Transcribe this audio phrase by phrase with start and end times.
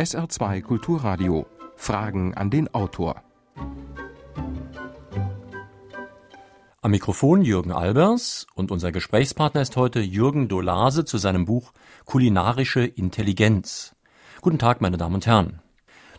[0.00, 1.44] SR2 Kulturradio.
[1.76, 3.22] Fragen an den Autor.
[6.80, 11.74] Am Mikrofon Jürgen Albers und unser Gesprächspartner ist heute Jürgen Dolase zu seinem Buch
[12.06, 13.94] Kulinarische Intelligenz.
[14.40, 15.60] Guten Tag, meine Damen und Herren.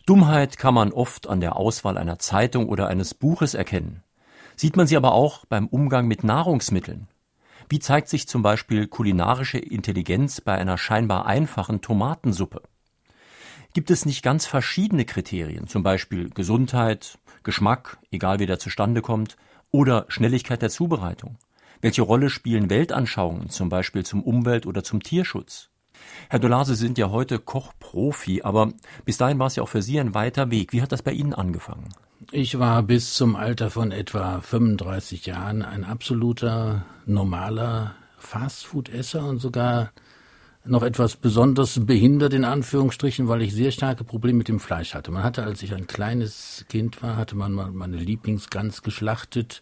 [0.06, 4.04] Dummheit kann man oft an der Auswahl einer Zeitung oder eines Buches erkennen.
[4.56, 7.08] Sieht man sie aber auch beim Umgang mit Nahrungsmitteln.
[7.68, 12.62] Wie zeigt sich zum Beispiel kulinarische Intelligenz bei einer scheinbar einfachen Tomatensuppe?
[13.74, 19.38] Gibt es nicht ganz verschiedene Kriterien, zum Beispiel Gesundheit, Geschmack, egal wie der zustande kommt,
[19.72, 21.38] oder Schnelligkeit der Zubereitung?
[21.80, 25.70] Welche Rolle spielen Weltanschauungen, zum Beispiel zum Umwelt- oder zum Tierschutz?
[26.30, 28.74] Herr Dolase, Sie sind ja heute Kochprofi, aber
[29.06, 30.74] bis dahin war es ja auch für Sie ein weiter Weg.
[30.74, 31.88] Wie hat das bei Ihnen angefangen?
[32.32, 39.92] Ich war bis zum Alter von etwa 35 Jahren ein absoluter normaler Fastfood-Esser und sogar
[40.66, 45.12] noch etwas besonders behindert in Anführungsstrichen, weil ich sehr starke Probleme mit dem Fleisch hatte.
[45.12, 49.62] Man hatte, als ich ein kleines Kind war, hatte man mal meine Lieblingsgans geschlachtet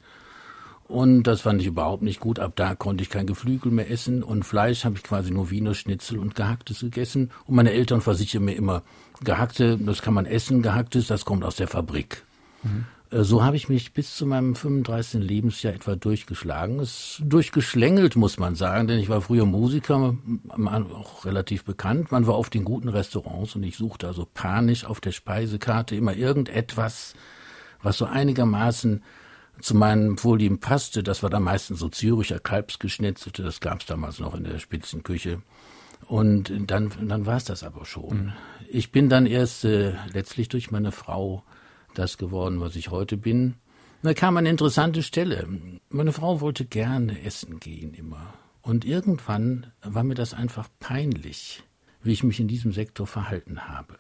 [0.90, 2.40] und das fand ich überhaupt nicht gut.
[2.40, 5.76] Ab da konnte ich kein Geflügel mehr essen und Fleisch habe ich quasi nur Wiener
[5.76, 7.30] Schnitzel und Gehacktes gegessen.
[7.46, 8.82] Und meine Eltern versichern mir immer,
[9.24, 12.24] Gehackte, das kann man essen, Gehacktes, das kommt aus der Fabrik.
[12.64, 12.86] Mhm.
[13.12, 15.24] So habe ich mich bis zu meinem 35.
[15.24, 16.80] Lebensjahr etwa durchgeschlagen.
[16.80, 20.16] Es durchgeschlängelt, muss man sagen, denn ich war früher Musiker,
[20.94, 22.12] auch relativ bekannt.
[22.12, 26.14] Man war oft in guten Restaurants und ich suchte also panisch auf der Speisekarte immer
[26.14, 27.16] irgendetwas,
[27.82, 29.04] was so einigermaßen
[29.60, 31.02] zu meinen Vorlieben passte.
[31.02, 35.42] Das war dann meistens so Züricher Kalbsgeschnetzelte, das gab es damals noch in der Spitzenküche.
[36.06, 38.18] Und dann, dann war es das aber schon.
[38.18, 38.34] Mhm.
[38.70, 41.44] Ich bin dann erst äh, letztlich durch meine Frau
[42.00, 43.56] das geworden, was ich heute bin.
[44.02, 45.48] Da kam eine interessante Stelle.
[45.90, 48.34] Meine Frau wollte gerne essen gehen immer.
[48.62, 51.64] Und irgendwann war mir das einfach peinlich,
[52.02, 53.98] wie ich mich in diesem Sektor verhalten habe.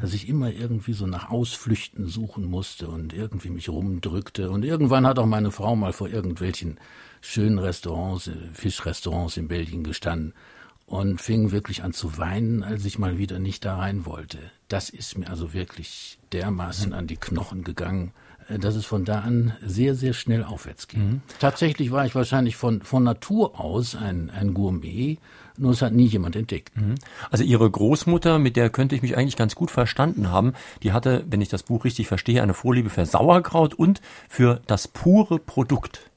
[0.00, 4.50] Dass ich immer irgendwie so nach Ausflüchten suchen musste und irgendwie mich rumdrückte.
[4.50, 6.78] Und irgendwann hat auch meine Frau mal vor irgendwelchen
[7.20, 10.34] schönen Restaurants, Fischrestaurants in Belgien gestanden
[10.86, 14.38] und fing wirklich an zu weinen, als ich mal wieder nicht da rein wollte.
[14.68, 18.12] Das ist mir also wirklich dermaßen an die Knochen gegangen,
[18.48, 21.04] äh, dass es von da an sehr, sehr schnell aufwärts ging.
[21.04, 21.22] Mhm.
[21.38, 25.18] Tatsächlich war ich wahrscheinlich von, von Natur aus ein, ein Gourmet,
[25.56, 26.76] nur es hat nie jemand entdeckt.
[26.76, 26.96] Mhm.
[27.30, 30.52] Also Ihre Großmutter, mit der könnte ich mich eigentlich ganz gut verstanden haben,
[30.82, 34.88] die hatte, wenn ich das Buch richtig verstehe, eine Vorliebe für Sauerkraut und für das
[34.88, 36.10] pure Produkt.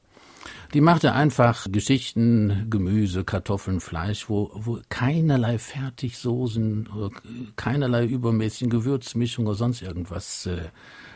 [0.74, 6.90] Die machte einfach Geschichten, Gemüse, Kartoffeln, Fleisch, wo, wo keinerlei Fertigsoßen,
[7.56, 10.70] keinerlei übermäßigen Gewürzmischung oder sonst irgendwas äh,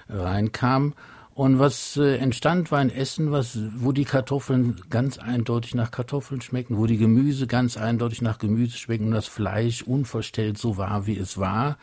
[0.08, 0.94] reinkam.
[1.34, 6.42] Und was äh, entstand, war ein Essen, was, wo die Kartoffeln ganz eindeutig nach Kartoffeln
[6.42, 11.08] schmecken, wo die Gemüse ganz eindeutig nach Gemüse schmecken und das Fleisch unverstellt so war,
[11.08, 11.78] wie es war.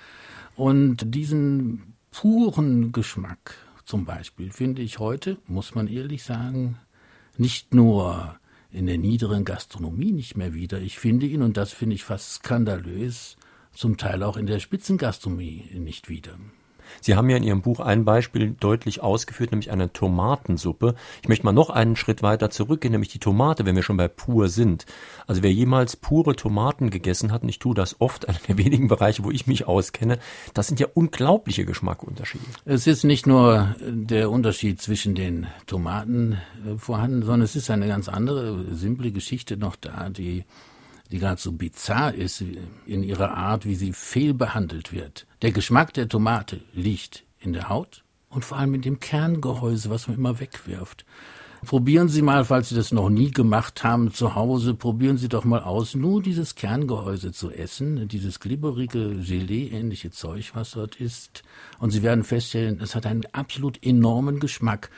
[0.57, 6.79] Und diesen puren Geschmack zum Beispiel finde ich heute, muss man ehrlich sagen,
[7.39, 8.39] nicht nur
[8.71, 10.81] in der niederen Gastronomie nicht mehr wieder.
[10.81, 13.37] Ich finde ihn, und das finde ich fast skandalös,
[13.73, 16.39] zum Teil auch in der Spitzengastronomie nicht wieder.
[17.01, 20.95] Sie haben ja in Ihrem Buch ein Beispiel deutlich ausgeführt, nämlich eine Tomatensuppe.
[21.23, 24.09] Ich möchte mal noch einen Schritt weiter zurückgehen, nämlich die Tomate, wenn wir schon bei
[24.09, 24.87] pur sind.
[25.27, 28.89] Also wer jemals pure Tomaten gegessen hat, und ich tue das oft, einer der wenigen
[28.89, 30.19] Bereiche, wo ich mich auskenne,
[30.55, 32.45] das sind ja unglaubliche Geschmackunterschiede.
[32.65, 37.89] Es ist nicht nur der Unterschied zwischen den Tomaten äh, vorhanden, sondern es ist eine
[37.89, 40.45] ganz andere, simple Geschichte noch da, die
[41.11, 42.43] die geradezu bizarr ist
[42.87, 45.27] in ihrer Art, wie sie fehlbehandelt wird.
[45.43, 50.09] Der Geschmack der Tomate liegt in der Haut und vor allem in dem Kerngehäuse, was
[50.09, 51.05] man immer wegwirft.
[51.67, 55.45] Probieren Sie mal, falls Sie das noch nie gemacht haben zu Hause, probieren Sie doch
[55.45, 61.43] mal aus, nur dieses Kerngehäuse zu essen, dieses glibberige Gelee-ähnliche Zeug, was dort ist.
[61.81, 64.91] Und Sie werden feststellen, es hat einen absolut enormen Geschmack.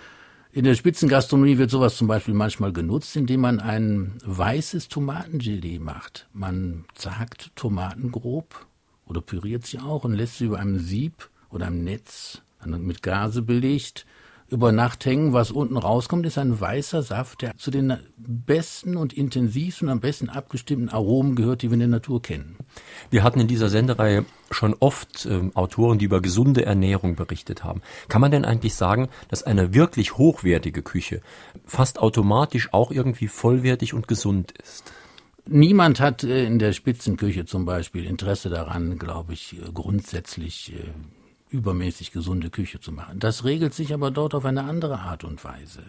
[0.52, 6.28] In der Spitzengastronomie wird sowas zum Beispiel manchmal genutzt, indem man ein weißes Tomatengelee macht.
[6.32, 8.66] Man zerhackt Tomaten grob
[9.06, 13.42] oder püriert sie auch und lässt sie über einem Sieb oder einem Netz mit Gase
[13.42, 14.06] belegt
[14.50, 15.32] über Nacht hängen.
[15.32, 20.00] Was unten rauskommt, ist ein weißer Saft, der zu den besten und intensivsten und am
[20.00, 22.56] besten abgestimmten Aromen gehört, die wir in der Natur kennen.
[23.10, 27.82] Wir hatten in dieser Sendereihe schon oft äh, Autoren, die über gesunde Ernährung berichtet haben.
[28.08, 31.20] Kann man denn eigentlich sagen, dass eine wirklich hochwertige Küche
[31.64, 34.92] fast automatisch auch irgendwie vollwertig und gesund ist?
[35.46, 40.92] Niemand hat äh, in der Spitzenküche zum Beispiel Interesse daran, glaube ich, äh, grundsätzlich äh,
[41.50, 43.18] übermäßig gesunde Küche zu machen.
[43.18, 45.82] Das regelt sich aber dort auf eine andere Art und Weise.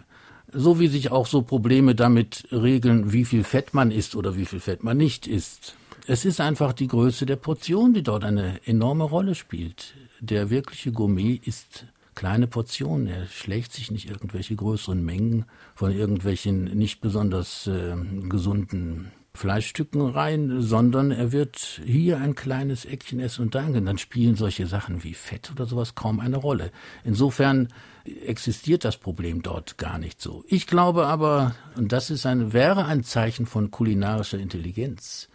[0.52, 4.44] So wie sich auch so Probleme damit regeln, wie viel Fett man isst oder wie
[4.44, 5.76] viel Fett man nicht isst.
[6.06, 9.94] Es ist einfach die Größe der Portion, die dort eine enorme Rolle spielt.
[10.20, 13.06] Der wirkliche Gourmet ist kleine Portionen.
[13.06, 17.94] Er schlägt sich nicht irgendwelche größeren Mengen von irgendwelchen nicht besonders äh,
[18.28, 23.86] gesunden Fleischstücken rein, sondern er wird hier ein kleines Eckchen essen und danken.
[23.86, 26.70] Dann spielen solche Sachen wie Fett oder sowas kaum eine Rolle.
[27.02, 27.68] Insofern
[28.04, 30.44] existiert das Problem dort gar nicht so.
[30.48, 35.28] Ich glaube aber, und das ist ein, wäre ein Zeichen von kulinarischer Intelligenz,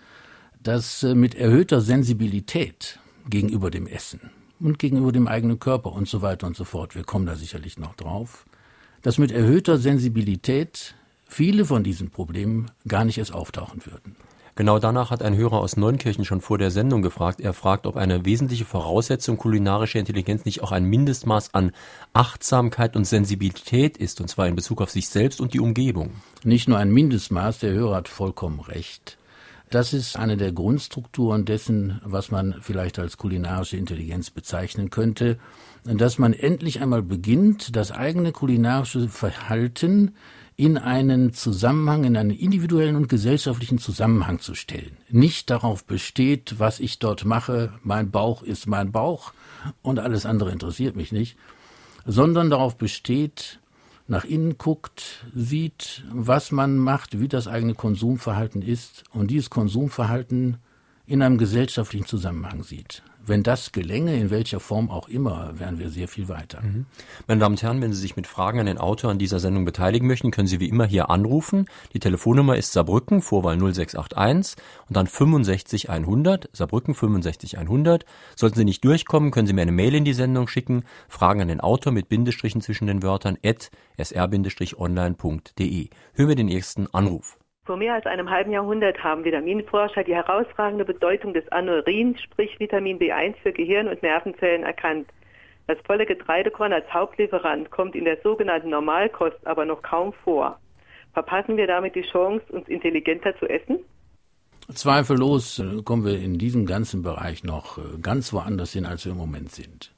[0.62, 3.00] dass äh, mit erhöhter Sensibilität
[3.30, 7.04] gegenüber dem Essen und gegenüber dem eigenen Körper und so weiter und so fort, wir
[7.04, 8.46] kommen da sicherlich noch drauf,
[9.02, 10.96] dass mit erhöhter Sensibilität
[11.28, 14.16] viele von diesen Problemen gar nicht erst auftauchen würden.
[14.58, 17.40] Genau danach hat ein Hörer aus Neunkirchen schon vor der Sendung gefragt.
[17.40, 21.74] Er fragt, ob eine wesentliche Voraussetzung kulinarischer Intelligenz nicht auch ein Mindestmaß an
[22.14, 26.10] Achtsamkeit und Sensibilität ist, und zwar in Bezug auf sich selbst und die Umgebung.
[26.44, 29.20] Nicht nur ein Mindestmaß, der Hörer hat vollkommen recht.
[29.70, 35.38] Das ist eine der Grundstrukturen dessen, was man vielleicht als kulinarische Intelligenz bezeichnen könnte,
[35.84, 40.16] dass man endlich einmal beginnt, das eigene kulinarische Verhalten
[40.58, 44.98] in einen Zusammenhang, in einen individuellen und gesellschaftlichen Zusammenhang zu stellen.
[45.10, 49.34] Nicht darauf besteht, was ich dort mache, mein Bauch ist mein Bauch
[49.84, 51.38] und alles andere interessiert mich nicht,
[52.08, 53.60] sondern darauf besteht,
[54.08, 60.58] nach innen guckt, sieht, was man macht, wie das eigene Konsumverhalten ist und dieses Konsumverhalten
[61.06, 63.04] in einem gesellschaftlichen Zusammenhang sieht.
[63.28, 66.62] Wenn das gelänge, in welcher Form auch immer, wären wir sehr viel weiter.
[66.62, 66.86] Mhm.
[67.28, 69.66] Meine Damen und Herren, wenn Sie sich mit Fragen an den Autor an dieser Sendung
[69.66, 71.66] beteiligen möchten, können Sie wie immer hier anrufen.
[71.94, 74.56] Die Telefonnummer ist Saarbrücken, Vorwahl 0681
[74.88, 78.06] und dann 65 100, Saarbrücken 65 100.
[78.38, 81.50] Sollten Sie nicht durchkommen, können Sie mir eine Mail in die Sendung schicken, Fragen an
[81.50, 83.72] den Autor mit Bindestrichen zwischen den Wörtern at
[84.02, 85.90] sr-online.de.
[86.14, 87.38] Hören wir den ersten Anruf.
[87.68, 92.98] Vor mehr als einem halben Jahrhundert haben Vitaminforscher die herausragende Bedeutung des Anurin, sprich Vitamin
[92.98, 95.10] B1 für Gehirn und Nervenzellen erkannt.
[95.68, 100.58] Das volle Getreidekorn als Hauptlieferant kommt in der sogenannten Normalkost aber noch kaum vor.
[101.12, 103.80] Verpassen wir damit die Chance, uns intelligenter zu essen?
[104.74, 109.12] Zweifellos äh, kommen wir in diesem ganzen Bereich noch äh, ganz woanders hin, als wir
[109.12, 109.94] im Moment sind.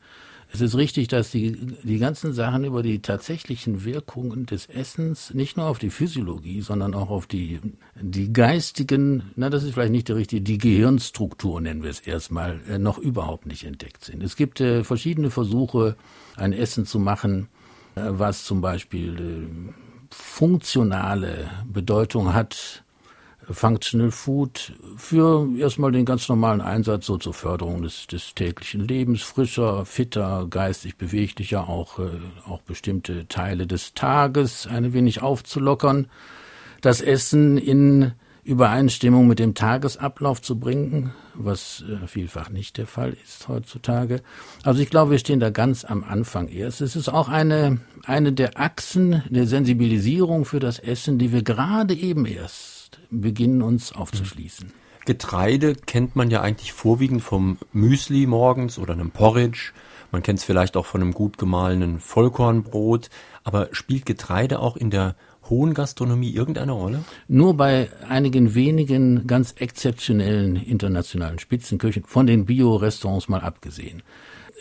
[0.51, 1.51] Es ist richtig, dass die,
[1.83, 6.95] die ganzen Sachen über die tatsächlichen Wirkungen des Essens nicht nur auf die Physiologie, sondern
[6.95, 7.59] auch auf die,
[8.01, 12.61] die geistigen, na, das ist vielleicht nicht der richtige, die Gehirnstruktur nennen wir es erstmal,
[12.67, 14.23] äh, noch überhaupt nicht entdeckt sind.
[14.23, 15.95] Es gibt äh, verschiedene Versuche,
[16.35, 17.47] ein Essen zu machen,
[17.95, 19.73] äh, was zum Beispiel äh,
[20.09, 22.83] funktionale Bedeutung hat,
[23.51, 29.21] Functional Food für erstmal den ganz normalen Einsatz so zur Förderung des, des täglichen Lebens,
[29.21, 32.09] frischer, fitter, geistig beweglicher, auch, äh,
[32.47, 36.07] auch bestimmte Teile des Tages ein wenig aufzulockern,
[36.81, 38.13] das Essen in
[38.43, 44.21] Übereinstimmung mit dem Tagesablauf zu bringen, was äh, vielfach nicht der Fall ist heutzutage.
[44.63, 46.81] Also ich glaube, wir stehen da ganz am Anfang erst.
[46.81, 51.93] Es ist auch eine, eine der Achsen der Sensibilisierung für das Essen, die wir gerade
[51.93, 52.78] eben erst
[53.09, 54.71] beginnen uns aufzuschließen.
[55.05, 59.71] Getreide kennt man ja eigentlich vorwiegend vom Müsli morgens oder einem Porridge.
[60.11, 63.09] Man kennt es vielleicht auch von einem gut gemahlenen Vollkornbrot.
[63.43, 65.15] Aber spielt Getreide auch in der
[65.49, 67.03] hohen Gastronomie irgendeine Rolle?
[67.27, 74.03] Nur bei einigen wenigen ganz exzeptionellen internationalen Spitzenköchen, von den Bio-Restaurants mal abgesehen.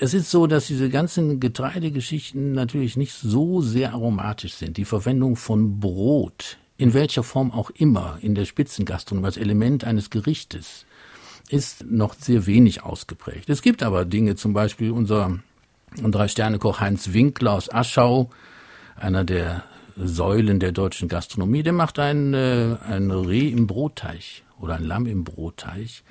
[0.00, 4.76] Es ist so, dass diese ganzen Getreidegeschichten natürlich nicht so sehr aromatisch sind.
[4.76, 10.08] Die Verwendung von Brot in welcher Form auch immer in der Spitzengastronomie als Element eines
[10.08, 10.86] Gerichtes
[11.50, 13.50] ist noch sehr wenig ausgeprägt.
[13.50, 15.40] Es gibt aber Dinge, zum Beispiel unser
[15.96, 18.30] Drei-Sterne-Koch Heinz Winkler aus Aschau,
[18.96, 19.64] einer der
[19.96, 25.06] Säulen der deutschen Gastronomie, der macht ein, äh, ein Reh im Brotteich oder ein Lamm
[25.06, 26.04] im Brotteich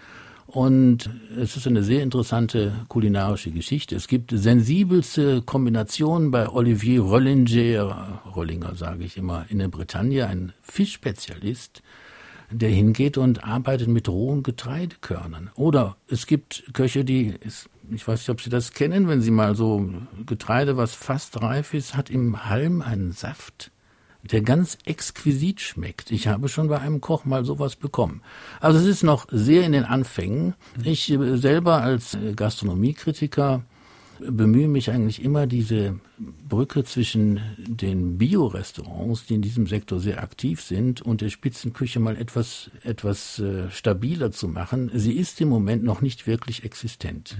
[0.47, 3.95] und es ist eine sehr interessante kulinarische Geschichte.
[3.95, 10.53] Es gibt sensibelste Kombinationen bei Olivier Rollinger, Rollinger sage ich immer, in der Bretagne, ein
[10.61, 11.83] Fischspezialist,
[12.49, 15.49] der hingeht und arbeitet mit rohen Getreidekörnern.
[15.55, 17.33] Oder es gibt Köche, die,
[17.91, 19.89] ich weiß nicht, ob Sie das kennen, wenn Sie mal so
[20.25, 23.71] Getreide, was fast reif ist, hat im Halm einen Saft
[24.23, 26.11] der ganz exquisit schmeckt.
[26.11, 28.21] Ich habe schon bei einem Koch mal sowas bekommen.
[28.59, 30.55] Also es ist noch sehr in den Anfängen.
[30.83, 33.63] Ich äh, selber als äh, Gastronomiekritiker
[34.19, 40.61] bemühe mich eigentlich immer, diese Brücke zwischen den Bio-Restaurants, die in diesem Sektor sehr aktiv
[40.61, 44.89] sind, und der Spitzenküche mal etwas, etwas äh, stabiler zu machen.
[44.93, 47.37] Sie ist im Moment noch nicht wirklich existent.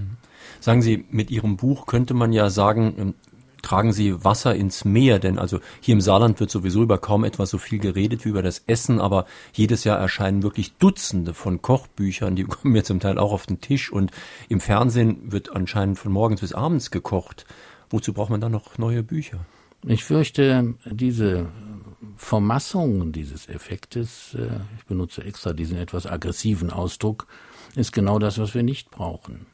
[0.60, 3.14] Sagen Sie, mit Ihrem Buch könnte man ja sagen, ähm,
[3.62, 5.18] tragen Sie Wasser ins Meer?
[5.18, 8.42] Denn also hier im Saarland wird sowieso über kaum etwas so viel geredet wie über
[8.42, 13.18] das Essen, aber jedes Jahr erscheinen wirklich Dutzende von Kochbüchern, die kommen mir zum Teil
[13.18, 14.10] auch auf den Tisch und
[14.48, 17.46] im Fernsehen wird anscheinend von morgens bis abends gekocht.
[17.90, 19.40] Wozu braucht man dann noch neue Bücher?
[19.86, 21.46] Ich fürchte, diese
[22.16, 27.26] Vermassung dieses Effektes, äh, ich benutze extra diesen etwas aggressiven Ausdruck,
[27.76, 29.46] ist genau das, was wir nicht brauchen.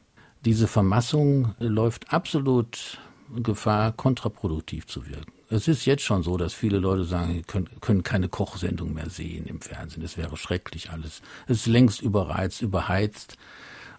[0.43, 2.99] Diese Vermassung läuft absolut
[3.35, 5.31] Gefahr, kontraproduktiv zu wirken.
[5.49, 9.45] Es ist jetzt schon so, dass viele Leute sagen, können, können keine Kochsendung mehr sehen
[9.45, 10.03] im Fernsehen.
[10.03, 11.21] Es wäre schrecklich alles.
[11.47, 13.37] Es ist längst überreizt, überheizt.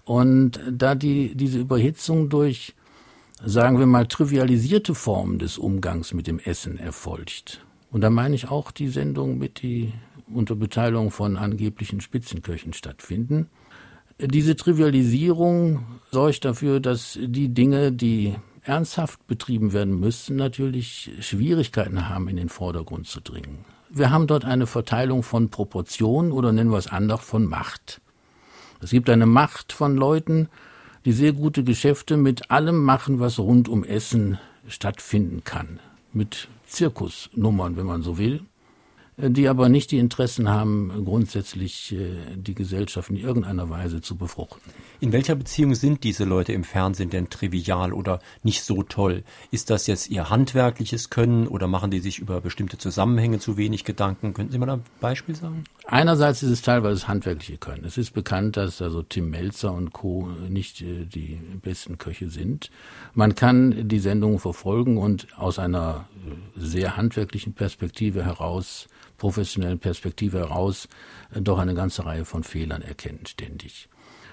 [0.04, 2.74] Und da die, diese Überhitzung durch,
[3.44, 8.48] sagen wir mal, trivialisierte Formen des Umgangs mit dem Essen erfolgt, und da meine ich
[8.48, 9.92] auch die Sendung mit die
[10.32, 13.48] unter Beteiligung von angeblichen Spitzenköchen stattfinden,
[14.18, 18.34] diese Trivialisierung sorgt dafür, dass die Dinge, die
[18.66, 23.64] ernsthaft betrieben werden müssten, natürlich Schwierigkeiten haben, in den Vordergrund zu dringen.
[23.88, 28.00] Wir haben dort eine Verteilung von Proportionen oder nennen wir es anders von Macht.
[28.80, 30.48] Es gibt eine Macht von Leuten,
[31.04, 35.78] die sehr gute Geschäfte mit allem machen, was rund um Essen stattfinden kann.
[36.12, 38.42] Mit Zirkusnummern, wenn man so will
[39.18, 44.70] die aber nicht die Interessen haben, grundsätzlich äh, die Gesellschaft in irgendeiner Weise zu befruchten.
[45.00, 49.24] In welcher Beziehung sind diese Leute im Fernsehen denn trivial oder nicht so toll?
[49.50, 53.84] Ist das jetzt ihr handwerkliches Können oder machen die sich über bestimmte Zusammenhänge zu wenig
[53.84, 54.34] Gedanken?
[54.34, 55.64] Könnten Sie mal ein Beispiel sagen?
[55.86, 57.84] Einerseits ist es teilweise das handwerkliche Können.
[57.86, 60.28] Es ist bekannt, dass also Tim Melzer und Co.
[60.48, 62.70] nicht äh, die besten Köche sind.
[63.14, 70.38] Man kann die Sendung verfolgen und aus einer äh, sehr handwerklichen Perspektive heraus professionellen Perspektive
[70.38, 70.88] heraus
[71.34, 73.88] äh, doch eine ganze Reihe von Fehlern erkennen ständig.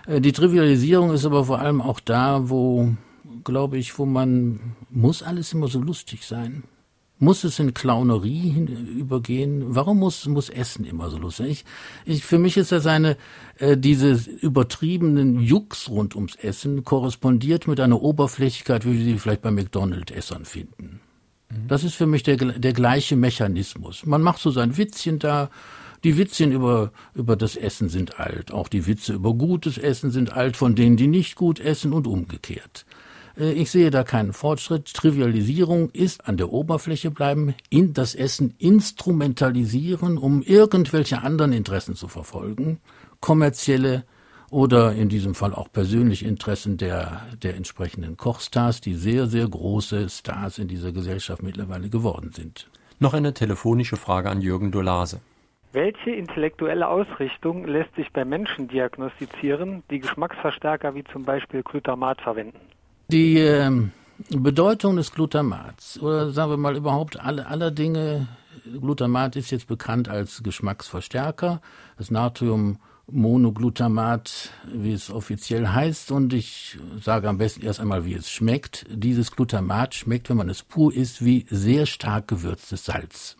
[0.07, 2.95] Äh, die Trivialisierung ist aber vor allem auch da, wo,
[3.43, 6.63] glaube ich, wo man, muss alles immer so lustig sein?
[7.19, 9.75] Muss es in Clownerie übergehen?
[9.75, 11.51] Warum muss, muss Essen immer so lustig sein?
[11.51, 11.65] Ich,
[12.15, 13.17] ich, für mich ist das eine,
[13.59, 19.41] äh, diese übertriebenen Jux rund ums Essen korrespondiert mit einer Oberflächlichkeit, wie wir sie vielleicht
[19.41, 20.99] bei McDonald-Essern finden.
[21.67, 24.05] Das ist für mich der, der gleiche Mechanismus.
[24.05, 25.49] Man macht so sein Witzchen da.
[26.03, 28.51] Die Witzchen über, über das Essen sind alt.
[28.51, 32.07] Auch die Witze über gutes Essen sind alt von denen, die nicht gut essen und
[32.07, 32.85] umgekehrt.
[33.37, 34.93] Äh, ich sehe da keinen Fortschritt.
[34.93, 42.07] Trivialisierung ist an der Oberfläche bleiben, in das Essen instrumentalisieren, um irgendwelche anderen Interessen zu
[42.07, 42.79] verfolgen.
[43.21, 44.03] Kommerzielle,
[44.53, 50.07] oder in diesem Fall auch persönliche Interessen der, der entsprechenden Kochstars, die sehr, sehr große
[50.09, 52.69] Stars in dieser Gesellschaft mittlerweile geworden sind.
[52.99, 55.19] Noch eine telefonische Frage an Jürgen Dolase.
[55.71, 62.59] Welche intellektuelle Ausrichtung lässt sich bei Menschen diagnostizieren, die Geschmacksverstärker wie zum Beispiel Glutamat verwenden?
[63.07, 63.71] Die äh,
[64.29, 68.27] Bedeutung des Glutamats oder sagen wir mal überhaupt alle, aller Dinge,
[68.65, 71.59] Glutamat ist jetzt bekannt als Geschmacksverstärker.
[71.97, 72.77] Das Natrium
[73.11, 76.11] Monoglutamat, wie es offiziell heißt.
[76.11, 78.85] Und ich sage am besten erst einmal, wie es schmeckt.
[78.89, 83.37] Dieses Glutamat schmeckt, wenn man es pur isst, wie sehr stark gewürztes Salz.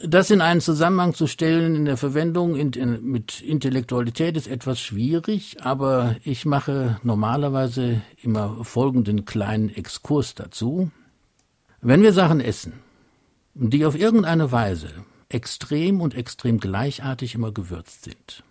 [0.00, 4.80] Das in einen Zusammenhang zu stellen in der Verwendung in, in, mit Intellektualität ist etwas
[4.80, 10.92] schwierig, aber ich mache normalerweise immer folgenden kleinen Exkurs dazu.
[11.80, 12.74] Wenn wir Sachen essen,
[13.54, 14.88] die auf irgendeine Weise
[15.28, 18.44] extrem und extrem gleichartig immer gewürzt sind,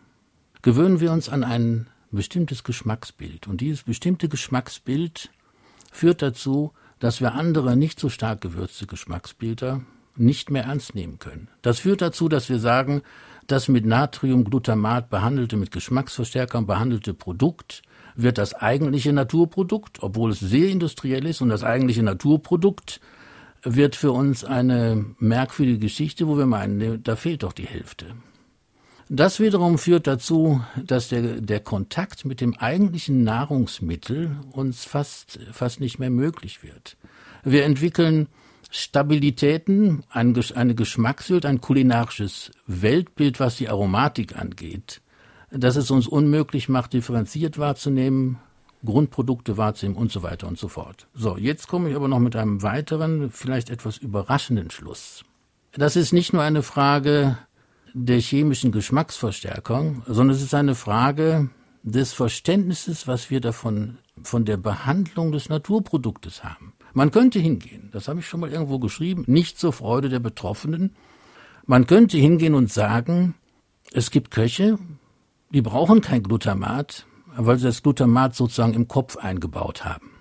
[0.62, 3.48] gewöhnen wir uns an ein bestimmtes Geschmacksbild.
[3.48, 5.30] Und dieses bestimmte Geschmacksbild
[5.92, 9.82] führt dazu, dass wir andere nicht so stark gewürzte Geschmacksbilder
[10.16, 11.48] nicht mehr ernst nehmen können.
[11.62, 13.02] Das führt dazu, dass wir sagen,
[13.46, 17.82] das mit Natriumglutamat behandelte, mit Geschmacksverstärkern behandelte Produkt
[18.16, 23.00] wird das eigentliche Naturprodukt, obwohl es sehr industriell ist, und das eigentliche Naturprodukt
[23.62, 28.08] wird für uns eine merkwürdige Geschichte, wo wir meinen, da fehlt doch die Hälfte.
[29.10, 35.80] Das wiederum führt dazu, dass der, der Kontakt mit dem eigentlichen Nahrungsmittel uns fast, fast
[35.80, 36.98] nicht mehr möglich wird.
[37.44, 38.28] Wir entwickeln
[38.70, 45.02] Stabilitäten, ein, eine Geschmackswelt, ein kulinarisches Weltbild, was die Aromatik angeht,
[45.52, 48.40] dass es uns unmöglich macht, differenziert wahrzunehmen,
[48.84, 51.08] Grundprodukte wahrzunehmen und so weiter und so fort.
[51.14, 55.24] So, jetzt komme ich aber noch mit einem weiteren, vielleicht etwas überraschenden Schluss.
[55.72, 57.38] Das ist nicht nur eine Frage
[58.00, 61.50] der chemischen Geschmacksverstärkung, sondern es ist eine Frage
[61.82, 66.74] des Verständnisses, was wir davon von der Behandlung des Naturproduktes haben.
[66.94, 70.96] Man könnte hingehen, das habe ich schon mal irgendwo geschrieben, nicht zur Freude der Betroffenen.
[71.66, 73.36] Man könnte hingehen und sagen,
[73.94, 74.78] es gibt Köche,
[75.50, 80.12] die brauchen kein Glutamat, weil sie das Glutamat sozusagen im Kopf eingebaut haben.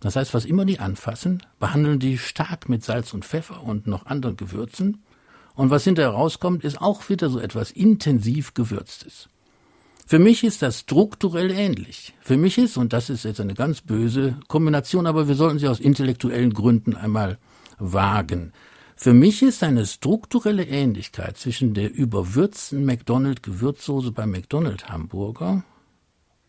[0.00, 4.06] Das heißt, was immer die anfassen, behandeln die stark mit Salz und Pfeffer und noch
[4.06, 5.04] anderen Gewürzen.
[5.54, 9.28] Und was hinterher rauskommt, ist auch wieder so etwas intensiv gewürztes.
[10.06, 12.12] Für mich ist das strukturell ähnlich.
[12.20, 15.68] Für mich ist, und das ist jetzt eine ganz böse Kombination, aber wir sollten sie
[15.68, 17.38] aus intellektuellen Gründen einmal
[17.78, 18.52] wagen.
[18.96, 25.64] Für mich ist eine strukturelle Ähnlichkeit zwischen der überwürzten McDonald Gewürzsoße beim McDonald Hamburger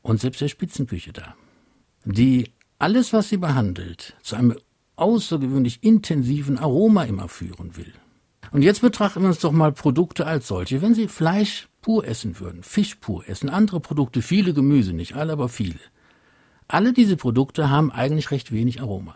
[0.01, 1.35] und selbst der Spitzenküche da.
[2.03, 4.55] Die alles, was sie behandelt, zu einem
[4.97, 7.93] außergewöhnlich intensiven Aroma immer führen will.
[8.51, 10.81] Und jetzt betrachten wir uns doch mal Produkte als solche.
[10.81, 15.33] Wenn Sie Fleisch pur essen würden, Fisch pur essen, andere Produkte, viele Gemüse, nicht alle,
[15.33, 15.79] aber viele.
[16.67, 19.15] Alle diese Produkte haben eigentlich recht wenig Aroma.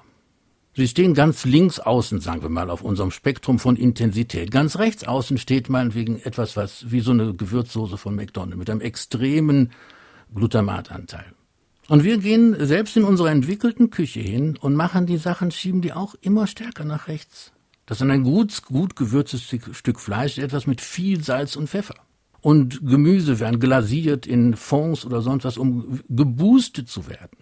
[0.76, 4.52] Sie stehen ganz links außen, sagen wir mal, auf unserem Spektrum von Intensität.
[4.52, 8.82] Ganz rechts außen steht meinetwegen etwas, was wie so eine Gewürzsoße von McDonald's mit einem
[8.82, 9.72] extremen
[10.34, 11.34] Glutamatanteil.
[11.88, 15.92] Und wir gehen selbst in unserer entwickelten Küche hin und machen die Sachen, schieben die
[15.92, 17.52] auch immer stärker nach rechts.
[17.90, 21.96] Das ist ein gut, gut gewürztes Stück Fleisch, etwas mit viel Salz und Pfeffer.
[22.40, 27.40] Und Gemüse werden glasiert in Fonds oder sonst was, um geboostet zu werden.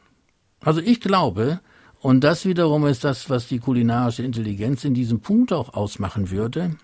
[0.61, 1.59] Also ich glaube,
[1.99, 6.77] und das wiederum ist das, was die kulinarische Intelligenz in diesem Punkt auch ausmachen würde,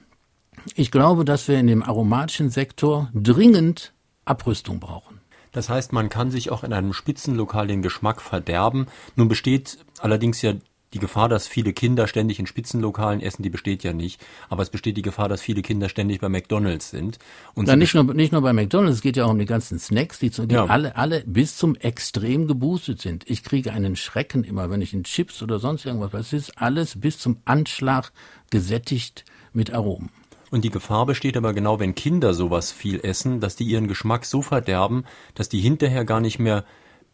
[0.76, 3.94] ich glaube, dass wir in dem aromatischen Sektor dringend
[4.26, 5.22] Abrüstung brauchen.
[5.54, 8.88] Das heißt, man kann sich auch in einem Spitzenlokal den Geschmack verderben.
[9.16, 10.56] Nun besteht allerdings ja
[10.94, 14.22] die Gefahr, dass viele Kinder ständig in Spitzenlokalen essen, die besteht ja nicht.
[14.50, 17.20] Aber es besteht die Gefahr, dass viele Kinder ständig bei McDonalds sind.
[17.54, 19.80] Und ja, nicht nur, nicht nur bei McDonalds, es geht ja auch um die ganzen
[19.80, 20.66] Snacks, die, die ja.
[20.66, 23.30] alle, alle bis zum Extrem geboostet sind.
[23.30, 27.00] Ich kriege einen Schrecken immer, wenn ich in Chips oder sonst irgendwas, es ist alles
[27.00, 28.12] bis zum Anschlag
[28.50, 30.10] gesättigt mit Aromen.
[30.52, 34.24] Und die Gefahr besteht aber genau, wenn Kinder sowas viel essen, dass die ihren Geschmack
[34.24, 36.64] so verderben, dass die hinterher gar nicht mehr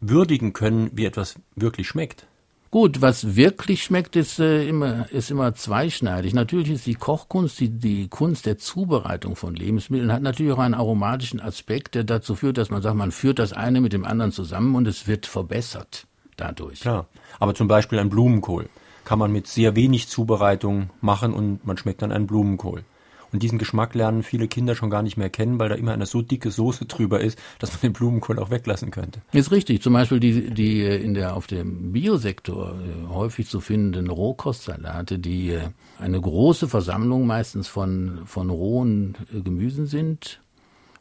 [0.00, 2.26] würdigen können, wie etwas wirklich schmeckt.
[2.70, 6.34] Gut, was wirklich schmeckt, ist, äh, immer, ist immer zweischneidig.
[6.34, 10.74] Natürlich ist die Kochkunst, die, die Kunst der Zubereitung von Lebensmitteln, hat natürlich auch einen
[10.74, 14.30] aromatischen Aspekt, der dazu führt, dass man sagt, man führt das eine mit dem anderen
[14.30, 16.06] zusammen und es wird verbessert
[16.36, 16.80] dadurch.
[16.82, 17.08] Klar,
[17.40, 18.68] aber zum Beispiel ein Blumenkohl
[19.04, 22.84] kann man mit sehr wenig Zubereitung machen und man schmeckt dann einen Blumenkohl.
[23.32, 26.06] Und diesen Geschmack lernen viele Kinder schon gar nicht mehr kennen, weil da immer eine
[26.06, 29.20] so dicke Soße drüber ist, dass man den Blumenkohl auch weglassen könnte.
[29.32, 29.82] Ist richtig.
[29.82, 35.50] Zum Beispiel die, die in der, auf dem Biosektor äh, häufig zu findenden Rohkostsalate, die
[35.50, 40.40] äh, eine große Versammlung meistens von, von rohen äh, Gemüsen sind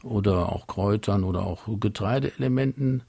[0.03, 3.03] oder auch Kräutern oder auch Getreideelementen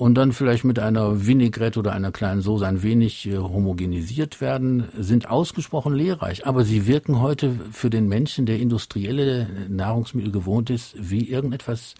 [0.00, 4.88] und dann vielleicht mit einer Vinaigrette oder einer kleinen Soße ein wenig äh, homogenisiert werden,
[4.94, 6.46] sind ausgesprochen lehrreich.
[6.46, 11.96] Aber sie wirken heute für den Menschen, der industrielle Nahrungsmittel gewohnt ist, wie irgendetwas.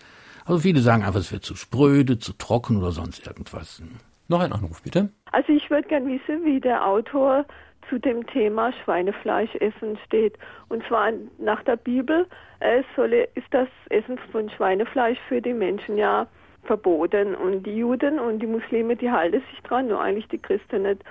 [0.47, 3.83] Also viele sagen einfach, es wird zu spröde, zu trocken oder sonst irgendwas.
[4.29, 5.11] Noch ein Anruf, bitte.
[5.33, 7.45] Also ich würde gerne wissen, wie der Autor
[7.91, 10.39] zu dem Thema Schweinefleisch essen steht.
[10.71, 12.27] Und zwar nach der Bibel
[12.61, 16.27] äh, solle, ist das Essen von Schweinefleisch für die Menschen ja
[16.65, 17.35] verboten.
[17.35, 21.03] Und die Juden und die Muslime, die halten sich dran, nur eigentlich die Christen nicht.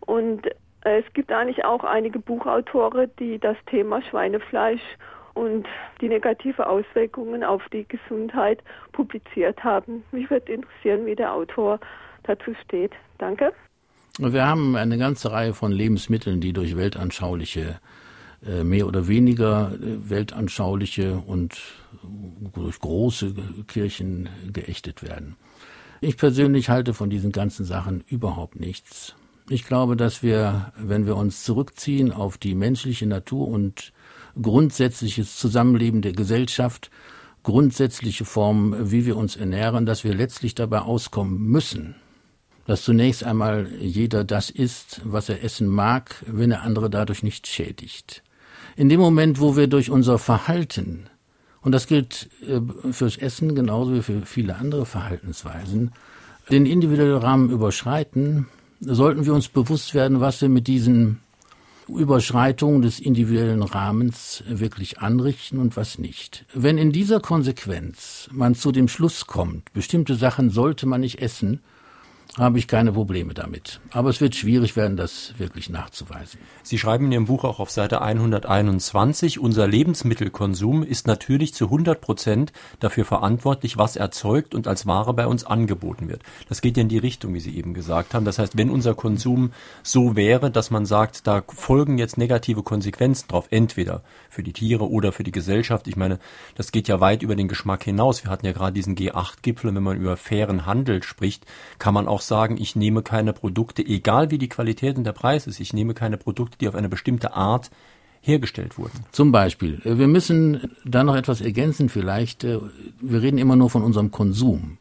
[0.00, 0.46] Und
[0.84, 4.82] äh, es gibt eigentlich auch einige Buchautoren, die das Thema Schweinefleisch
[5.34, 5.66] und
[6.00, 10.02] die negative Auswirkungen auf die Gesundheit publiziert haben.
[10.10, 11.78] Mich würde interessieren, wie der Autor
[12.22, 12.92] dazu steht.
[13.18, 13.52] Danke.
[14.18, 17.78] Wir haben eine ganze Reihe von Lebensmitteln, die durch weltanschauliche
[18.62, 21.58] mehr oder weniger äh, weltanschauliche und
[22.54, 23.34] durch große
[23.66, 25.36] Kirchen geächtet werden.
[26.00, 29.14] Ich persönlich halte von diesen ganzen Sachen überhaupt nichts.
[29.48, 33.92] Ich glaube, dass wir, wenn wir uns zurückziehen auf die menschliche Natur und
[34.40, 36.90] grundsätzliches Zusammenleben der Gesellschaft,
[37.42, 41.94] grundsätzliche Formen, wie wir uns ernähren, dass wir letztlich dabei auskommen müssen,
[42.66, 47.46] dass zunächst einmal jeder das isst, was er essen mag, wenn er andere dadurch nicht
[47.46, 48.24] schädigt.
[48.76, 51.06] In dem Moment, wo wir durch unser Verhalten,
[51.62, 52.60] und das gilt äh,
[52.92, 55.92] fürs Essen genauso wie für viele andere Verhaltensweisen,
[56.50, 58.46] den individuellen Rahmen überschreiten,
[58.80, 61.20] sollten wir uns bewusst werden, was wir mit diesen
[61.88, 66.44] Überschreitungen des individuellen Rahmens wirklich anrichten und was nicht.
[66.52, 71.60] Wenn in dieser Konsequenz man zu dem Schluss kommt, bestimmte Sachen sollte man nicht essen,
[72.38, 73.80] habe ich keine Probleme damit.
[73.90, 76.38] Aber es wird schwierig werden, das wirklich nachzuweisen.
[76.62, 82.00] Sie schreiben in Ihrem Buch auch auf Seite 121, unser Lebensmittelkonsum ist natürlich zu 100
[82.00, 86.22] Prozent dafür verantwortlich, was erzeugt und als Ware bei uns angeboten wird.
[86.48, 88.26] Das geht ja in die Richtung, wie Sie eben gesagt haben.
[88.26, 93.28] Das heißt, wenn unser Konsum so wäre, dass man sagt, da folgen jetzt negative Konsequenzen
[93.28, 95.88] drauf, entweder für die Tiere oder für die Gesellschaft.
[95.88, 96.18] Ich meine,
[96.54, 98.24] das geht ja weit über den Geschmack hinaus.
[98.24, 99.74] Wir hatten ja gerade diesen G8-Gipfel.
[99.74, 101.46] Wenn man über fairen Handel spricht,
[101.78, 105.46] kann man auch sagen, ich nehme keine Produkte, egal wie die Qualität und der Preis
[105.46, 107.70] ist, ich nehme keine Produkte, die auf eine bestimmte Art
[108.20, 109.04] hergestellt wurden.
[109.12, 109.80] Zum Beispiel.
[109.84, 112.44] Äh, wir müssen da noch etwas ergänzen vielleicht.
[112.44, 112.58] Äh,
[113.00, 114.78] wir reden immer nur von unserem Konsum.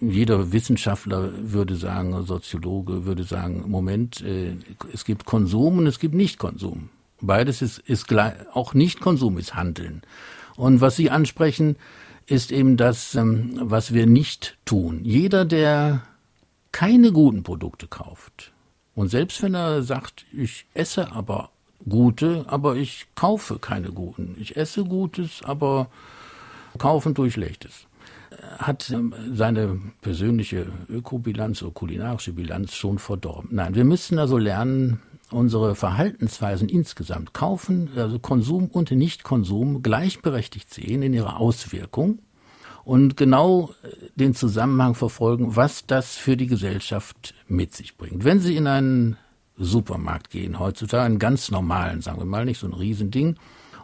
[0.00, 4.56] Jeder Wissenschaftler würde sagen, Soziologe würde sagen, Moment, äh,
[4.92, 6.88] es gibt Konsum und es gibt Nicht-Konsum.
[7.20, 10.02] Beides ist, ist gleich, auch Nicht-Konsum ist Handeln.
[10.56, 11.76] Und was Sie ansprechen,
[12.26, 15.00] ist eben das, ähm, was wir nicht tun.
[15.04, 16.02] Jeder, der
[16.72, 18.52] keine guten Produkte kauft,
[18.94, 21.50] und selbst wenn er sagt, ich esse aber
[21.88, 24.36] gute, aber ich kaufe keine guten.
[24.38, 25.88] Ich esse Gutes, aber
[26.78, 27.86] kaufen tue ich Schlechtes.
[28.58, 33.50] Hat ähm, seine persönliche Ökobilanz oder kulinarische Bilanz schon verdorben.
[33.52, 41.02] Nein, wir müssen also lernen, unsere Verhaltensweisen insgesamt kaufen, also Konsum und Nichtkonsum gleichberechtigt sehen
[41.02, 42.18] in ihrer Auswirkung
[42.84, 48.24] und genau äh, den Zusammenhang verfolgen, was das für die Gesellschaft mit sich bringt.
[48.24, 49.16] Wenn Sie in einen
[49.56, 53.36] Supermarkt gehen, heutzutage einen ganz normalen, sagen wir mal, nicht so ein Riesending,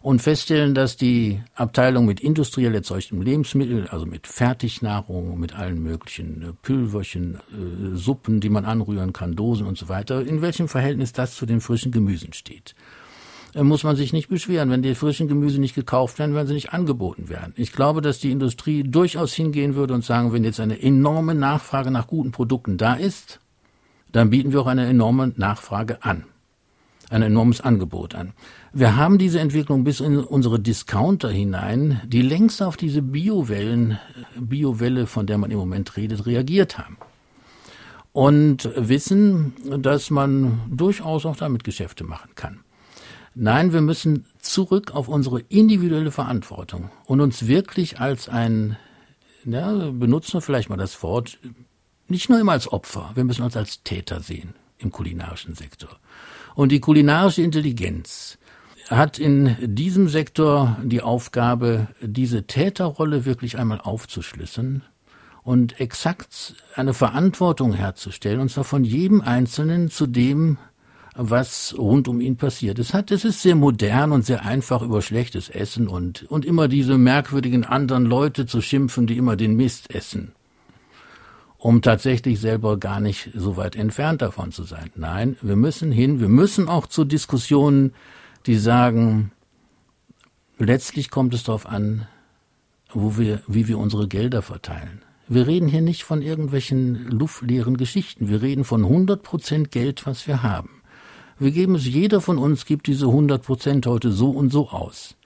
[0.06, 6.42] und feststellen, dass die Abteilung mit industriell erzeugtem Lebensmittel, also mit Fertignahrung, mit allen möglichen
[6.42, 11.12] äh, Pülverchen, äh, Suppen, die man anrühren kann, Dosen und so weiter, in welchem Verhältnis
[11.12, 12.76] das zu den frischen Gemüsen steht.
[13.58, 14.70] Muss man sich nicht beschweren.
[14.70, 17.54] Wenn die frischen Gemüse nicht gekauft werden, werden sie nicht angeboten werden.
[17.56, 21.90] Ich glaube, dass die Industrie durchaus hingehen würde und sagen, wenn jetzt eine enorme Nachfrage
[21.90, 23.40] nach guten Produkten da ist,
[24.12, 26.24] dann bieten wir auch eine enorme Nachfrage an,
[27.08, 28.34] ein enormes Angebot an.
[28.74, 33.98] Wir haben diese Entwicklung bis in unsere Discounter hinein, die längst auf diese Biowellen,
[34.38, 36.98] Biowelle, von der man im Moment redet, reagiert haben.
[38.12, 42.60] Und wissen, dass man durchaus auch damit Geschäfte machen kann.
[43.38, 48.78] Nein, wir müssen zurück auf unsere individuelle Verantwortung und uns wirklich als ein,
[49.44, 51.38] ja, benutzen wir vielleicht mal das Wort,
[52.08, 55.90] nicht nur immer als Opfer, wir müssen uns als Täter sehen im kulinarischen Sektor.
[56.54, 58.38] Und die kulinarische Intelligenz
[58.88, 64.82] hat in diesem Sektor die Aufgabe, diese Täterrolle wirklich einmal aufzuschlüsseln
[65.42, 70.56] und exakt eine Verantwortung herzustellen, und zwar von jedem Einzelnen zu dem,
[71.16, 72.78] was rund um ihn passiert.
[72.78, 76.68] Es hat, es ist sehr modern und sehr einfach über schlechtes Essen und, und immer
[76.68, 80.32] diese merkwürdigen anderen Leute zu schimpfen, die immer den Mist essen
[81.58, 84.90] um tatsächlich selber gar nicht so weit entfernt davon zu sein.
[84.94, 87.92] Nein, wir müssen hin, wir müssen auch zu Diskussionen,
[88.46, 89.32] die sagen,
[90.58, 92.06] letztlich kommt es darauf an,
[92.92, 95.02] wo wir, wie wir unsere Gelder verteilen.
[95.28, 98.28] Wir reden hier nicht von irgendwelchen luftleeren Geschichten.
[98.28, 100.75] Wir reden von 100 Prozent Geld, was wir haben.
[101.38, 105.16] Wir geben es, jeder von uns gibt diese 100 Prozent heute so und so aus.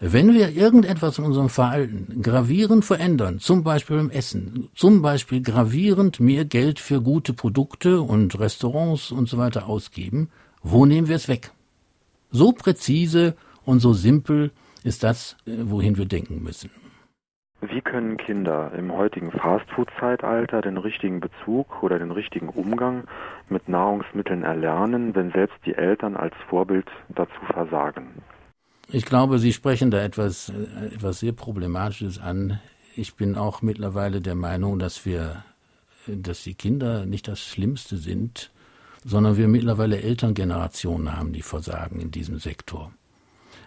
[0.00, 6.18] Wenn wir irgendetwas in unserem Verhalten gravierend verändern, zum Beispiel im Essen, zum Beispiel gravierend
[6.18, 10.28] mehr Geld für gute Produkte und Restaurants und so weiter ausgeben,
[10.62, 11.52] wo nehmen wir es weg?
[12.30, 14.50] So präzise und so simpel
[14.82, 16.70] ist das, äh, wohin wir denken müssen.
[17.64, 23.04] Wie können Kinder im heutigen Fastfood-Zeitalter den richtigen Bezug oder den richtigen Umgang
[23.48, 28.20] mit Nahrungsmitteln erlernen, wenn selbst die Eltern als Vorbild dazu versagen?
[28.88, 32.58] Ich glaube, Sie sprechen da etwas, äh, etwas sehr Problematisches an.
[32.96, 35.44] Ich bin auch mittlerweile der Meinung, dass wir,
[36.08, 38.50] dass die Kinder nicht das Schlimmste sind,
[39.04, 42.92] sondern wir mittlerweile Elterngenerationen haben, die versagen in diesem Sektor.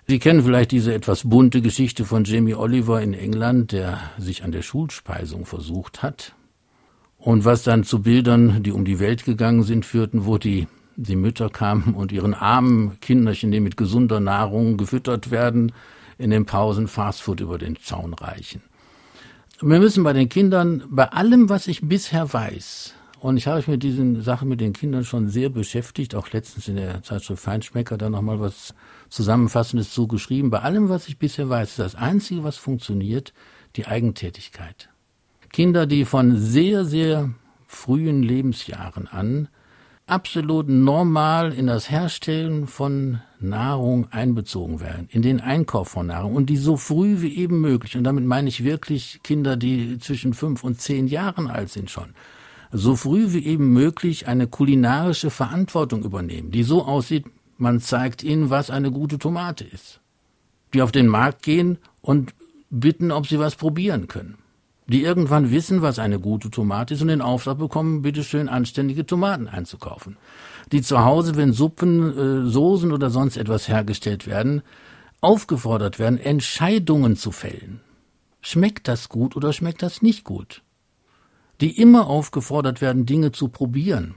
[0.07, 4.51] Sie kennen vielleicht diese etwas bunte Geschichte von Jamie Oliver in England, der sich an
[4.51, 6.35] der Schulspeisung versucht hat.
[7.17, 11.15] Und was dann zu Bildern, die um die Welt gegangen sind, führten, wo die die
[11.15, 15.71] Mütter kamen und ihren armen Kinderchen, die mit gesunder Nahrung gefüttert werden,
[16.17, 18.61] in den Pausen Fastfood über den Zaun reichen.
[19.59, 23.67] Wir müssen bei den Kindern, bei allem, was ich bisher weiß, und ich habe mich
[23.67, 27.97] mit diesen Sachen mit den Kindern schon sehr beschäftigt, auch letztens in der Zeitschrift Feinschmecker
[27.97, 28.75] da nochmal was
[29.09, 30.49] Zusammenfassendes zugeschrieben.
[30.49, 33.33] Bei allem, was ich bisher weiß, ist das Einzige, was funktioniert,
[33.75, 34.89] die Eigentätigkeit.
[35.51, 37.31] Kinder, die von sehr, sehr
[37.67, 39.47] frühen Lebensjahren an
[40.07, 46.47] absolut normal in das Herstellen von Nahrung einbezogen werden, in den Einkauf von Nahrung und
[46.47, 50.63] die so früh wie eben möglich, und damit meine ich wirklich Kinder, die zwischen fünf
[50.63, 52.13] und zehn Jahren alt sind schon,
[52.71, 57.25] so früh wie eben möglich eine kulinarische Verantwortung übernehmen, die so aussieht,
[57.57, 60.01] man zeigt ihnen, was eine gute Tomate ist.
[60.73, 62.33] Die auf den Markt gehen und
[62.69, 64.37] bitten, ob sie was probieren können
[64.87, 69.47] die irgendwann wissen, was eine gute Tomate ist und den Auftrag bekommen, bitteschön anständige Tomaten
[69.47, 70.17] einzukaufen.
[70.71, 74.61] Die zu Hause, wenn Suppen, äh, Soßen oder sonst etwas hergestellt werden,
[75.21, 77.81] aufgefordert werden, Entscheidungen zu fällen.
[78.41, 80.61] Schmeckt das gut oder schmeckt das nicht gut?
[81.61, 84.15] die immer aufgefordert werden, Dinge zu probieren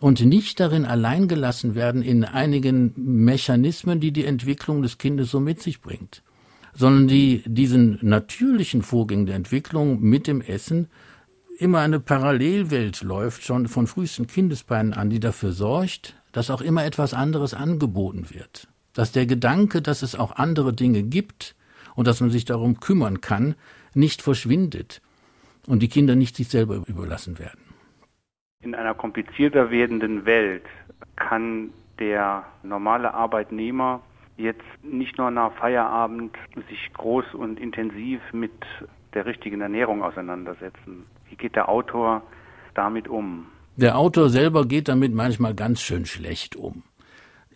[0.00, 5.40] und nicht darin allein gelassen werden in einigen Mechanismen, die die Entwicklung des Kindes so
[5.40, 6.22] mit sich bringt,
[6.74, 10.88] sondern die diesen natürlichen Vorgängen der Entwicklung mit dem Essen
[11.58, 16.84] immer eine Parallelwelt läuft, schon von frühesten Kindesbeinen an, die dafür sorgt, dass auch immer
[16.84, 18.68] etwas anderes angeboten wird.
[18.92, 21.56] Dass der Gedanke, dass es auch andere Dinge gibt
[21.96, 23.56] und dass man sich darum kümmern kann,
[23.92, 25.02] nicht verschwindet
[25.66, 27.67] und die Kinder nicht sich selber überlassen werden.
[28.60, 30.64] In einer komplizierter werdenden Welt
[31.14, 34.00] kann der normale Arbeitnehmer
[34.36, 36.36] jetzt nicht nur nach Feierabend
[36.68, 38.52] sich groß und intensiv mit
[39.14, 41.06] der richtigen Ernährung auseinandersetzen.
[41.28, 42.22] Wie geht der Autor
[42.74, 43.46] damit um?
[43.76, 46.82] Der Autor selber geht damit manchmal ganz schön schlecht um.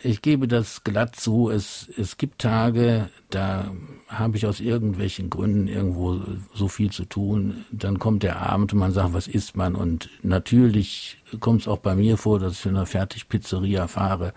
[0.04, 1.48] Ich gebe das glatt zu.
[1.48, 3.70] Es, es gibt Tage, da
[4.08, 6.20] habe ich aus irgendwelchen Gründen irgendwo
[6.54, 7.64] so viel zu tun.
[7.70, 9.76] Dann kommt der Abend und man sagt, was isst man?
[9.76, 14.34] Und natürlich kommt es auch bei mir vor, dass ich in einer Fertigpizzeria fahre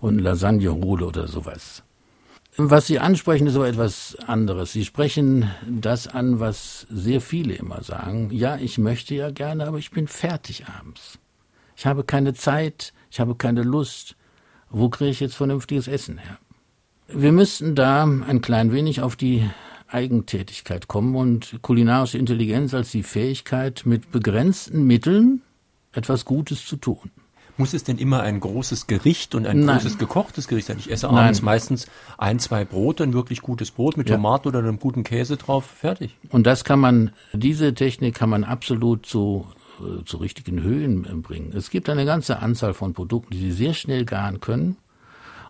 [0.00, 1.82] und Lasagne hole oder sowas.
[2.60, 4.72] Was Sie ansprechen, ist aber etwas anderes.
[4.72, 8.30] Sie sprechen das an, was sehr viele immer sagen.
[8.30, 11.18] Ja, ich möchte ja gerne, aber ich bin fertig abends.
[11.76, 14.16] Ich habe keine Zeit, ich habe keine Lust.
[14.70, 16.38] Wo kriege ich jetzt vernünftiges Essen her?
[17.08, 19.48] Wir müssten da ein klein wenig auf die
[19.88, 25.42] Eigentätigkeit kommen und kulinarische Intelligenz als die Fähigkeit, mit begrenzten Mitteln
[25.92, 27.10] etwas Gutes zu tun.
[27.56, 29.78] Muss es denn immer ein großes Gericht und ein Nein.
[29.78, 30.78] großes gekochtes Gericht sein?
[30.78, 31.44] Ich esse abends Nein.
[31.44, 34.14] meistens ein, zwei Brote, ein wirklich gutes Brot mit ja.
[34.14, 36.14] Tomaten oder einem guten Käse drauf, fertig.
[36.28, 39.46] Und das kann man, diese Technik kann man absolut zu,
[39.80, 41.52] äh, zu richtigen Höhen bringen.
[41.54, 44.76] Es gibt eine ganze Anzahl von Produkten, die Sie sehr schnell garen können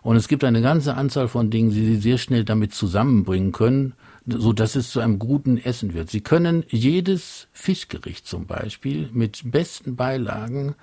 [0.01, 3.93] und es gibt eine ganze Anzahl von Dingen, die Sie sehr schnell damit zusammenbringen können,
[4.25, 6.09] so dass es zu einem guten Essen wird.
[6.09, 10.75] Sie können jedes Fischgericht zum Beispiel mit besten Beilagen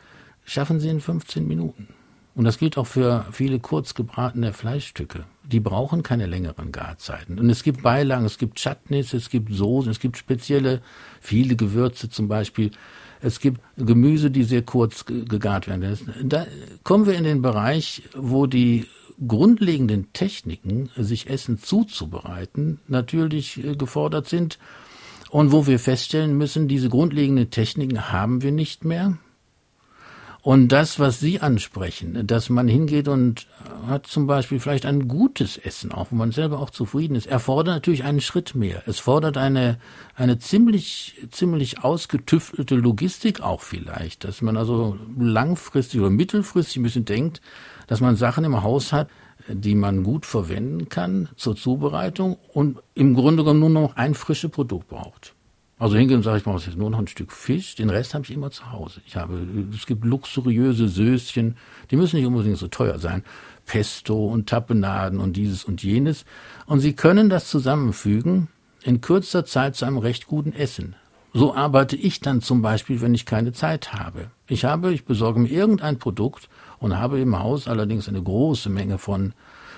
[0.44, 1.88] schaffen Sie in 15 Minuten.
[2.35, 5.24] Und das gilt auch für viele kurz gebratene Fleischstücke.
[5.44, 7.38] Die brauchen keine längeren Garzeiten.
[7.38, 10.82] Und es gibt Beilagen, es gibt Chutneys, es gibt Soßen, es gibt spezielle,
[11.20, 12.72] viele Gewürze zum Beispiel.
[13.20, 15.98] Es gibt Gemüse, die sehr kurz gegart werden.
[16.24, 16.46] Da
[16.85, 18.87] kommen wir in den Bereich, wo die
[19.26, 24.59] grundlegenden Techniken, sich Essen zuzubereiten, natürlich äh, gefordert sind
[25.31, 29.16] und wo wir feststellen müssen, diese grundlegenden Techniken haben wir nicht mehr.
[30.46, 33.48] Und das, was Sie ansprechen, dass man hingeht und
[33.88, 37.74] hat zum Beispiel vielleicht ein gutes Essen, auch wo man selber auch zufrieden ist, erfordert
[37.74, 38.85] natürlich einen Schritt mehr.
[38.87, 39.80] Es fordert eine,
[40.14, 47.06] eine ziemlich, ziemlich ausgetüftelte Logistik auch vielleicht, dass man also langfristig oder mittelfristig ein bisschen
[47.06, 47.40] denkt,
[47.88, 49.11] dass man Sachen im Haus hat,
[49.48, 54.52] die man gut verwenden kann zur Zubereitung und im Grunde genommen nur noch ein frisches
[54.52, 55.36] Produkt braucht.
[55.79, 58.25] Also hingehen und sage ich, mache jetzt nur noch ein Stück Fisch, den Rest habe
[58.25, 59.03] ich immer zu Hause.
[59.07, 59.39] Ich habe,
[59.75, 61.57] es gibt luxuriöse Söschen,
[61.91, 63.23] die müssen nicht unbedingt so teuer sein.
[63.67, 66.25] Pesto und Tapenaden und dieses und jenes.
[66.65, 68.49] Und Sie können das zusammenfügen
[68.85, 70.97] in kürzer Zeit zu einem recht guten Essen.
[71.35, 74.31] So arbeite ich dann zum Beispiel, wenn ich keine Zeit habe.
[74.47, 78.97] Ich habe, ich besorge mir irgendein Produkt und habe im Haus allerdings eine große Menge
[78.97, 79.35] von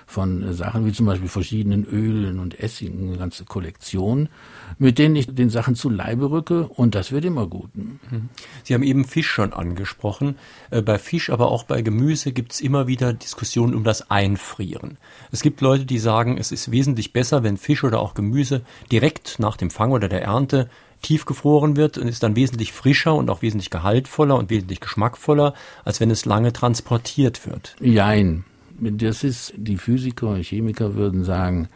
[0.09, 4.31] von Sachen wie zum Beispiel verschiedenen Ölen und Essigen, eine ganze Kollektion,
[4.79, 7.69] mit denen ich den Sachen zu Leibe rücke und das wird immer gut.
[7.77, 8.31] Mhm.
[8.65, 10.37] Sie haben eben Fisch schon angesprochen.
[10.71, 14.97] Äh, bei Fisch, aber auch bei Gemüse gibt es immer wieder Diskussionen um das Einfrieren.
[15.31, 19.39] Es gibt Leute, die sagen, es ist wesentlich besser, wenn Fisch oder auch Gemüse direkt
[19.39, 20.71] nach dem Fang oder der Ernte
[21.03, 25.53] tiefgefroren wird und ist dann wesentlich frischer und auch wesentlich gehaltvoller und wesentlich geschmackvoller,
[25.85, 27.77] als wenn es lange transportiert wird.
[27.79, 28.45] Jein.
[28.81, 31.69] Das ist, die Physiker und Chemiker würden sagen,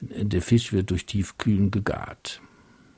[0.00, 2.40] der Fisch wird durch Tiefkühlen gegart.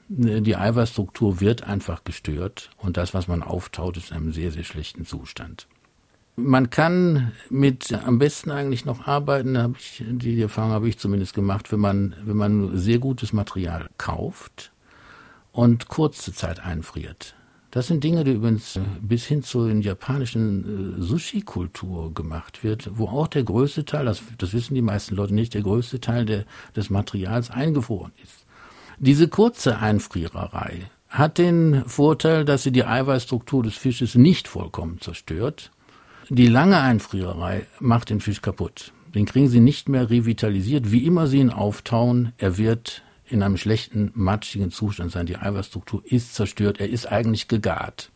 [0.08, 4.64] Die Eiweißstruktur wird einfach gestört und das, was man auftaut, ist in einem sehr, sehr
[4.64, 5.66] schlechten Zustand.
[6.36, 11.32] Man kann mit am besten eigentlich noch arbeiten, habe ich, die Erfahrung habe ich zumindest
[11.32, 14.72] gemacht, wenn man, wenn man sehr gutes Material kauft
[15.52, 17.36] und kurze Zeit einfriert.
[17.74, 23.26] Das sind Dinge, die übrigens bis hin zur japanischen äh, Sushi-Kultur gemacht wird, wo auch
[23.26, 26.44] der größte Teil, das, das wissen die meisten Leute nicht, der größte Teil der,
[26.76, 28.46] des Materials eingefroren ist.
[29.00, 35.72] Diese kurze Einfriererei hat den Vorteil, dass sie die Eiweißstruktur des Fisches nicht vollkommen zerstört.
[36.28, 38.92] Die lange Einfriererei macht den Fisch kaputt.
[39.16, 40.92] Den kriegen sie nicht mehr revitalisiert.
[40.92, 45.26] Wie immer sie ihn auftauen, er wird in einem schlechten, matschigen Zustand sein.
[45.26, 48.10] Die Eiweißstruktur ist zerstört, er ist eigentlich gegart.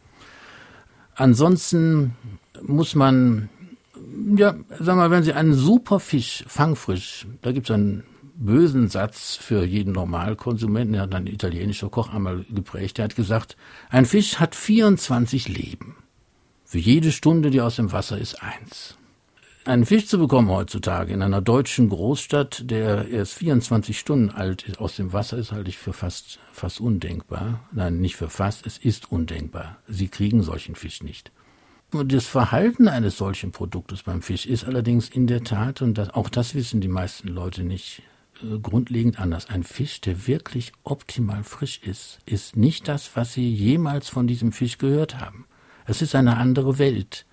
[1.15, 2.15] Ansonsten
[2.63, 3.49] muss man,
[4.37, 8.05] ja, sag mal, wenn Sie einen super Fisch, fangfrisch, da gibt es ein
[8.37, 13.57] bösen Satz für jeden Normalkonsumenten, der hat ein italienischer Koch einmal geprägt, der hat gesagt,
[13.91, 15.97] ein Fisch hat 24 Leben.
[16.65, 18.98] Für jede Stunde, die aus dem Wasser ist, eins.
[19.69, 24.81] Einen Fisch zu bekommen heutzutage in einer deutschen Großstadt, der erst 24 Stunden alt ist,
[24.81, 27.61] aus dem Wasser ist, halte ich für fast, fast undenkbar.
[27.71, 29.77] Nein, nicht für fast, es ist undenkbar.
[29.87, 31.33] Sie kriegen solchen Fisch nicht.
[31.91, 36.31] Das Verhalten eines solchen Produktes beim Fisch ist allerdings in der Tat, und das, auch
[36.31, 38.01] das wissen die meisten Leute nicht,
[38.43, 39.51] äh, grundlegend anders.
[39.51, 44.53] Ein Fisch, der wirklich optimal frisch ist, ist nicht das, was Sie jemals von diesem
[44.53, 45.45] Fisch gehört haben.
[45.85, 47.27] Es ist eine andere Welt.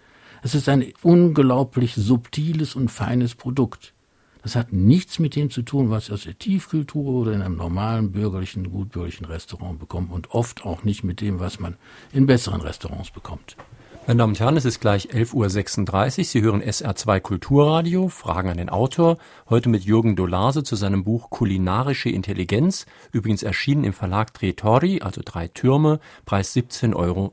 [0.45, 3.95] Es ist ein unglaublich subtiles und feines Produkt.
[4.43, 8.12] Das hat nichts mit dem zu tun, was aus der Tiefkultur oder in einem normalen
[8.12, 11.77] bürgerlichen, gutbürgerlichen Restaurant bekommt und oft auch nicht mit dem, was man
[12.13, 13.58] in besseren Restaurants bekommt.
[14.05, 16.23] Meine Damen und Herren, es ist gleich 11.36 Uhr.
[16.25, 19.17] Sie hören SR2 Kulturradio, Fragen an den Autor.
[19.49, 25.21] Heute mit Jürgen Dolase zu seinem Buch Kulinarische Intelligenz, übrigens erschienen im Verlag Tretori, also
[25.25, 27.31] drei Türme, Preis 17,90 Euro.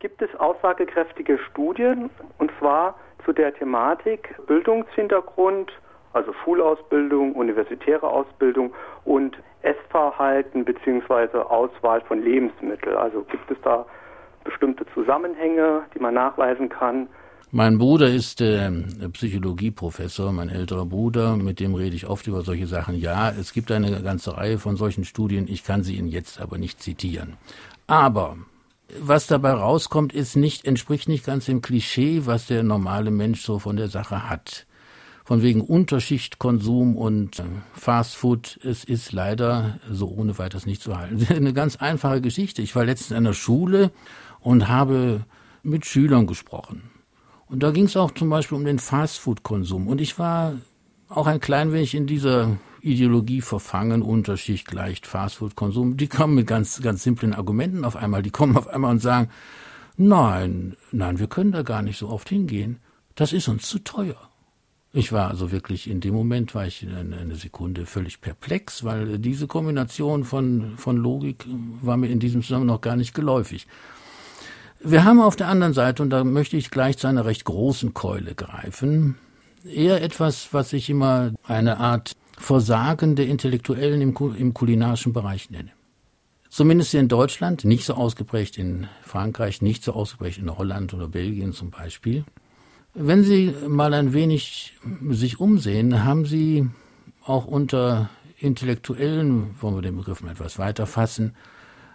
[0.00, 2.08] Gibt es aussagekräftige Studien,
[2.38, 5.72] und zwar zu der Thematik Bildungshintergrund,
[6.12, 8.72] also Schulausbildung, universitäre Ausbildung
[9.04, 11.38] und Essverhalten bzw.
[11.38, 12.96] Auswahl von Lebensmitteln?
[12.96, 13.86] Also gibt es da
[14.44, 17.08] bestimmte Zusammenhänge, die man nachweisen kann.
[17.50, 18.70] Mein Bruder ist äh,
[19.12, 22.94] Psychologieprofessor, mein älterer Bruder, mit dem rede ich oft über solche Sachen.
[22.94, 26.56] Ja, es gibt eine ganze Reihe von solchen Studien, ich kann sie Ihnen jetzt aber
[26.56, 27.36] nicht zitieren.
[27.86, 28.36] Aber
[29.00, 33.58] was dabei rauskommt, ist nicht, entspricht nicht ganz dem Klischee, was der normale Mensch so
[33.58, 34.66] von der Sache hat.
[35.24, 41.26] Von wegen Unterschichtkonsum und äh, Fastfood, es ist leider so ohne weiteres nicht zu halten.
[41.34, 42.62] Eine ganz einfache Geschichte.
[42.62, 43.90] Ich war letztens in einer Schule
[44.40, 45.26] und habe
[45.62, 46.90] mit Schülern gesprochen.
[47.46, 49.86] Und da ging es auch zum Beispiel um den Fastfood-Konsum.
[49.86, 50.54] Und ich war
[51.10, 55.96] auch ein klein wenig in dieser Ideologie verfangen, Unterschicht gleicht Fastfood-Konsum.
[55.96, 58.22] Die kommen mit ganz, ganz simplen Argumenten auf einmal.
[58.22, 59.30] Die kommen auf einmal und sagen,
[59.96, 62.78] nein, nein, wir können da gar nicht so oft hingehen.
[63.14, 64.28] Das ist uns zu teuer.
[64.92, 69.18] Ich war also wirklich in dem Moment war ich eine, eine Sekunde völlig perplex, weil
[69.18, 71.44] diese Kombination von, von Logik
[71.82, 73.66] war mir in diesem Zusammenhang noch gar nicht geläufig.
[74.80, 77.94] Wir haben auf der anderen Seite, und da möchte ich gleich zu einer recht großen
[77.94, 79.16] Keule greifen,
[79.64, 85.70] eher etwas, was ich immer eine Art Versagen der Intellektuellen im, im kulinarischen Bereich nenne.
[86.48, 91.52] Zumindest in Deutschland, nicht so ausgeprägt in Frankreich, nicht so ausgeprägt in Holland oder Belgien
[91.52, 92.24] zum Beispiel.
[92.94, 94.72] Wenn Sie mal ein wenig
[95.10, 96.66] sich umsehen, haben Sie
[97.24, 101.34] auch unter Intellektuellen, wollen wir den Begriff mal etwas weiter fassen,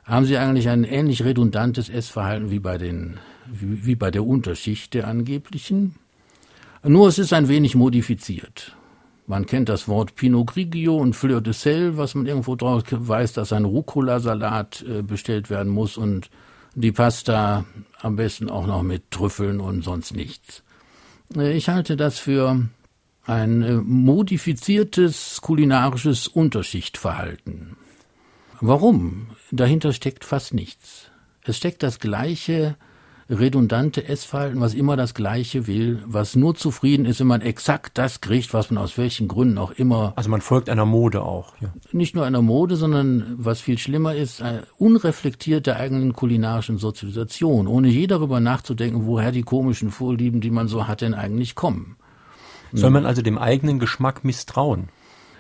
[0.04, 4.94] haben Sie eigentlich ein ähnlich redundantes Essverhalten wie bei, den, wie, wie bei der Unterschicht
[4.94, 5.96] der angeblichen.
[6.84, 8.76] Nur es ist ein wenig modifiziert.
[9.26, 13.34] Man kennt das Wort Pinot Grigio und Fleur de Sel, was man irgendwo drauf weiß,
[13.34, 16.30] dass ein Rucola-Salat äh, bestellt werden muss und
[16.76, 17.66] die Pasta
[18.02, 20.64] am besten auch noch mit Trüffeln und sonst nichts.
[21.36, 22.68] Äh, ich halte das für
[23.26, 27.78] ein äh, modifiziertes kulinarisches Unterschichtverhalten.
[28.60, 29.28] Warum?
[29.52, 31.12] Dahinter steckt fast nichts.
[31.44, 32.76] Es steckt das gleiche
[33.30, 38.22] redundante Essverhalten, was immer das Gleiche will, was nur zufrieden ist, wenn man exakt das
[38.22, 40.14] kriegt, was man aus welchen Gründen auch immer.
[40.16, 41.54] Also man folgt einer Mode auch.
[41.62, 41.74] Ja.
[41.92, 44.44] Nicht nur einer Mode, sondern was viel schlimmer ist,
[44.78, 50.68] unreflektiert der eigenen kulinarischen Sozialisation, ohne je darüber nachzudenken, woher die komischen Vorlieben, die man
[50.68, 51.96] so hat, denn eigentlich kommen.
[52.74, 54.90] Soll man also dem eigenen Geschmack misstrauen?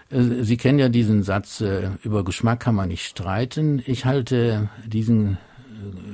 [0.10, 3.82] Äh, Sie kennen ja diesen Satz, äh, über Geschmack kann man nicht streiten.
[3.86, 5.38] Ich halte diesen, äh,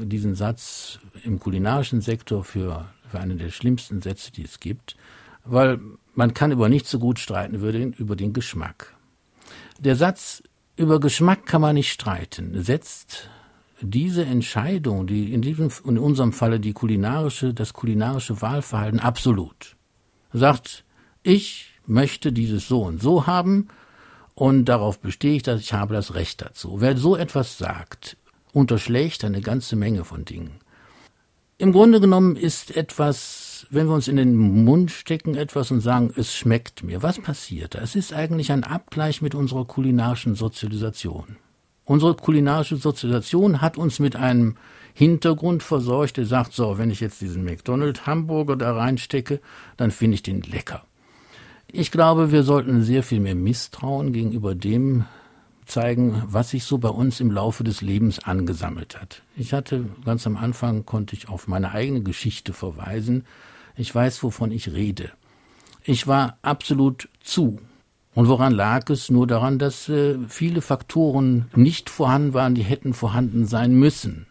[0.03, 4.95] diesen Satz im kulinarischen Sektor für, für einen der schlimmsten Sätze, die es gibt,
[5.45, 5.79] weil
[6.15, 8.95] man kann über nichts so gut streiten den, über den Geschmack.
[9.79, 10.43] Der Satz,
[10.75, 13.29] über Geschmack kann man nicht streiten, setzt
[13.82, 19.75] diese Entscheidung, die in diesem, in unserem Falle die kulinarische, das kulinarische Wahlverhalten absolut.
[20.34, 20.84] Sagt,
[21.23, 23.69] ich möchte dieses so und so haben
[24.36, 26.82] und darauf bestehe ich, dass ich habe das Recht dazu.
[26.82, 28.17] Wer so etwas sagt,
[28.53, 30.59] unterschlägt eine ganze Menge von Dingen.
[31.57, 36.13] Im Grunde genommen ist etwas, wenn wir uns in den Mund stecken etwas und sagen,
[36.15, 37.79] es schmeckt mir, was passiert da?
[37.79, 41.35] Es ist eigentlich ein Abgleich mit unserer kulinarischen Sozialisation.
[41.83, 44.56] Unsere kulinarische Sozialisation hat uns mit einem
[44.93, 49.41] Hintergrund verseucht, der sagt, so, wenn ich jetzt diesen McDonald's Hamburger da reinstecke,
[49.75, 50.83] dann finde ich den lecker.
[51.71, 55.06] Ich glaube, wir sollten sehr viel mehr Misstrauen gegenüber dem
[55.70, 59.22] zeigen, was sich so bei uns im Laufe des Lebens angesammelt hat.
[59.36, 63.26] Ich hatte ganz am Anfang konnte ich auf meine eigene Geschichte verweisen.
[63.76, 65.12] Ich weiß, wovon ich rede.
[65.84, 67.60] Ich war absolut zu.
[68.15, 69.10] Und woran lag es?
[69.10, 74.26] Nur daran, dass äh, viele Faktoren nicht vorhanden waren, die hätten vorhanden sein müssen.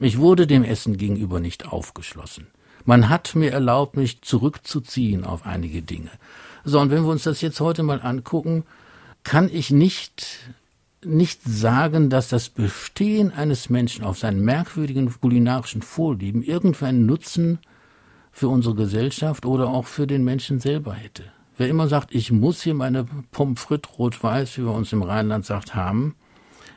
[0.00, 2.46] Ich wurde dem Essen gegenüber nicht aufgeschlossen.
[2.84, 6.10] Man hat mir erlaubt, mich zurückzuziehen auf einige Dinge.
[6.64, 8.64] So, und wenn wir uns das jetzt heute mal angucken,
[9.24, 10.38] kann ich nicht,
[11.04, 17.58] nicht sagen, dass das Bestehen eines Menschen auf seinen merkwürdigen kulinarischen Vorlieben irgendeinen Nutzen
[18.32, 21.24] für unsere Gesellschaft oder auch für den Menschen selber hätte.
[21.56, 25.44] Wer immer sagt, ich muss hier meine Pommes frites rot-weiß, wie wir uns im Rheinland
[25.44, 26.14] sagt, haben,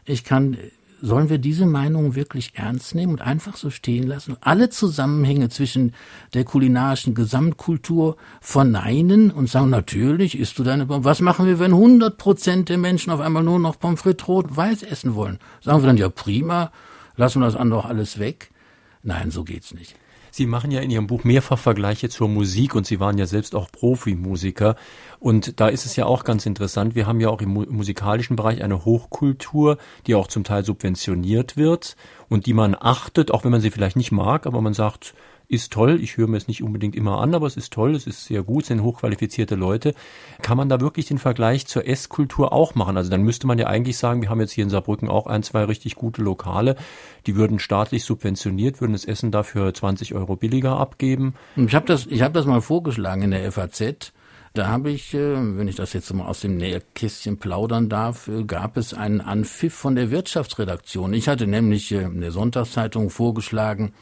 [0.05, 0.57] ich kann
[1.02, 4.38] sollen wir diese Meinung wirklich ernst nehmen und einfach so stehen lassen?
[4.41, 5.93] Alle Zusammenhänge zwischen
[6.34, 11.06] der kulinarischen Gesamtkultur verneinen und sagen, natürlich isst du deine Pommes.
[11.06, 14.84] Was machen wir, wenn 100 Prozent der Menschen auf einmal nur noch Pommes frites rot-weiß
[14.84, 15.39] essen wollen?
[15.62, 16.72] Sagen wir dann, ja prima,
[17.16, 18.52] lassen wir das andere auch alles weg?
[19.04, 19.95] Nein, so geht's nicht.
[20.32, 23.53] Sie machen ja in Ihrem Buch mehrfach Vergleiche zur Musik und Sie waren ja selbst
[23.53, 24.75] auch Profimusiker.
[25.19, 26.95] Und da ist es ja auch ganz interessant.
[26.95, 29.77] Wir haben ja auch im musikalischen Bereich eine Hochkultur,
[30.07, 31.97] die auch zum Teil subventioniert wird
[32.29, 35.13] und die man achtet, auch wenn man sie vielleicht nicht mag, aber man sagt,
[35.52, 35.99] ist toll.
[36.02, 38.43] Ich höre mir es nicht unbedingt immer an, aber es ist toll, es ist sehr
[38.43, 39.93] gut, es sind hochqualifizierte Leute.
[40.41, 42.97] Kann man da wirklich den Vergleich zur Esskultur auch machen?
[42.97, 45.43] Also dann müsste man ja eigentlich sagen, wir haben jetzt hier in Saarbrücken auch ein,
[45.43, 46.76] zwei richtig gute Lokale,
[47.28, 51.36] die würden staatlich subventioniert, würden das Essen dafür 20 Euro billiger abgeben.
[51.56, 54.14] Ich habe das, ich habe das mal vorgeschlagen in der FAZ.
[54.54, 58.43] Da habe ich, äh, wenn ich das jetzt mal aus dem Nähkästchen plaudern darf, äh,
[58.43, 61.14] gab es einen Anpfiff von der Wirtschaftsredaktion.
[61.14, 63.93] Ich hatte nämlich äh, in der Sonntagszeitung vorgeschlagen,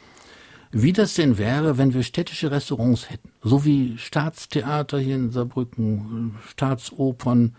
[0.72, 6.36] wie das denn wäre, wenn wir städtische Restaurants hätten, so wie Staatstheater hier in Saarbrücken,
[6.48, 7.56] Staatsopern,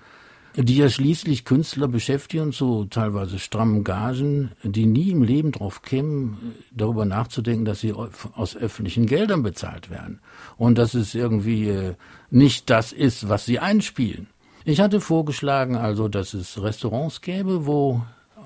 [0.56, 6.56] die ja schließlich Künstler beschäftigen zu teilweise strammen Gagen, die nie im Leben drauf kämen,
[6.72, 10.20] darüber nachzudenken, dass sie aus öffentlichen Geldern bezahlt werden
[10.58, 11.96] und dass es irgendwie äh,
[12.30, 14.28] nicht das ist, was sie einspielen.
[14.64, 18.04] Ich hatte vorgeschlagen also, dass es Restaurants gäbe, wo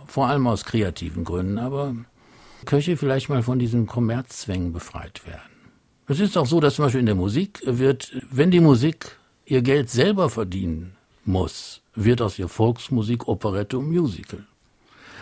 [0.07, 1.95] vor allem aus kreativen Gründen, aber
[2.65, 5.55] Köche vielleicht mal von diesen Kommerzzwängen befreit werden.
[6.07, 9.61] Es ist auch so, dass zum Beispiel in der Musik wird, wenn die Musik ihr
[9.61, 14.45] Geld selber verdienen muss, wird aus ihr Volksmusik, Operette und Musical.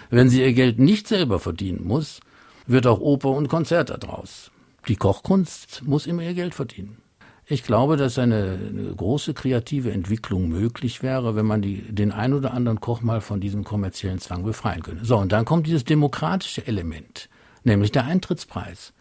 [0.10, 2.20] Wenn sie ihr Geld nicht selber verdienen muss,
[2.68, 4.52] wird auch Oper und Konzert daraus.
[4.88, 6.98] Die Kochkunst muss immer ihr Geld verdienen.
[7.46, 12.34] Ich glaube, dass eine, eine, große kreative Entwicklung möglich wäre, wenn man die, den ein
[12.34, 15.04] oder anderen Koch mal von diesem kommerziellen Zwang befreien könnte.
[15.04, 17.30] So, und dann kommt dieses demokratische Element
[17.64, 18.94] nämlich der Eintrittspreis.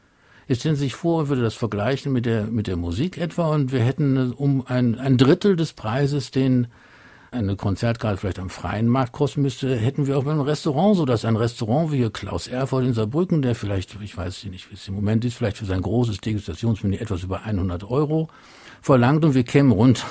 [0.48, 3.72] Jetzt stellen Sie sich vor, würde das vergleichen mit der, mit der Musik etwa und
[3.72, 6.66] wir hätten um ein, ein Drittel des Preises, den
[7.30, 11.24] eine Konzertkarte vielleicht am freien Markt kosten müsste, hätten wir auch beim Restaurant so, dass
[11.24, 14.94] ein Restaurant wie Klaus Erfurt in Saarbrücken, der vielleicht, ich weiß nicht, wie es im
[14.94, 18.28] Moment ist, vielleicht für sein großes Degustationsmenü etwas über 100 Euro
[18.82, 20.04] verlangt und wir kämen rund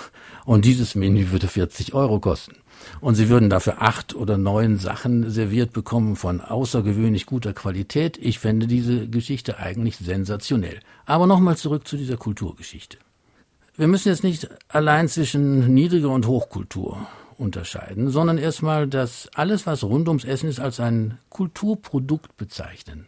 [0.45, 2.55] und dieses Menü würde 40 Euro kosten
[2.99, 8.17] und sie würden dafür acht oder neun Sachen serviert bekommen von außergewöhnlich guter Qualität.
[8.17, 10.79] Ich fände diese Geschichte eigentlich sensationell.
[11.05, 12.97] Aber nochmal zurück zu dieser Kulturgeschichte.
[13.75, 17.07] Wir müssen jetzt nicht allein zwischen niedriger und Hochkultur
[17.37, 23.07] unterscheiden, sondern erstmal dass alles, was rund ums Essen ist, als ein Kulturprodukt bezeichnen.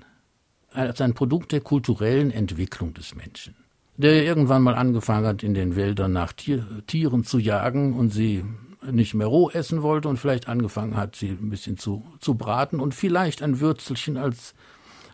[0.71, 3.55] Als ein Produkt der kulturellen Entwicklung des Menschen
[3.97, 8.43] der irgendwann mal angefangen hat, in den Wäldern nach Tier, Tieren zu jagen und sie
[8.91, 12.79] nicht mehr roh essen wollte und vielleicht angefangen hat, sie ein bisschen zu, zu braten
[12.79, 14.53] und vielleicht ein Würzelchen als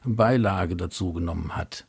[0.03, 1.85] Beilage dazu genommen hat.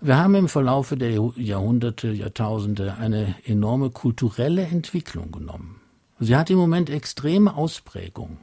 [0.00, 5.80] Wir haben im Verlaufe der Jahrhunderte, Jahrtausende eine enorme kulturelle Entwicklung genommen.
[6.18, 8.38] Sie hat im Moment extreme Ausprägung.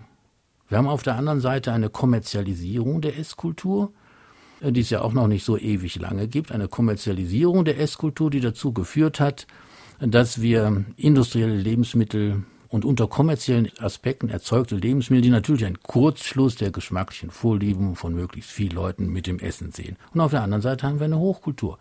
[0.69, 3.91] Wir haben auf der anderen Seite eine Kommerzialisierung der Esskultur,
[4.61, 8.41] die es ja auch noch nicht so ewig lange gibt, eine Kommerzialisierung der Esskultur, die
[8.41, 9.47] dazu geführt hat,
[9.99, 16.71] dass wir industrielle Lebensmittel und unter kommerziellen Aspekten erzeugte Lebensmittel, die natürlich einen Kurzschluss der
[16.71, 19.97] geschmacklichen Vorlieben von möglichst vielen Leuten mit dem Essen sehen.
[20.13, 21.79] Und auf der anderen Seite haben wir eine Hochkultur.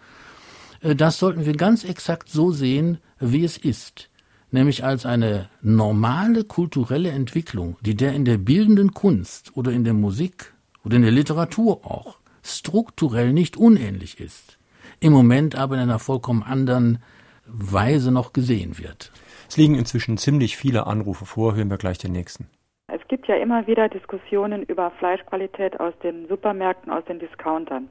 [0.80, 4.09] Äh, das sollten wir ganz exakt so sehen, wie es ist.
[4.51, 9.93] Nämlich als eine normale kulturelle Entwicklung, die der in der bildenden Kunst oder in der
[9.93, 14.59] Musik oder in der Literatur auch strukturell nicht unähnlich ist,
[15.01, 16.99] im Moment aber in einer vollkommen anderen
[17.47, 19.12] Weise noch gesehen wird.
[19.49, 21.55] Es liegen inzwischen ziemlich viele Anrufe vor.
[21.55, 22.49] Hören wir gleich den nächsten.
[22.92, 27.88] Es gibt ja immer wieder Diskussionen über Fleischqualität aus den Supermärkten, aus den Discountern.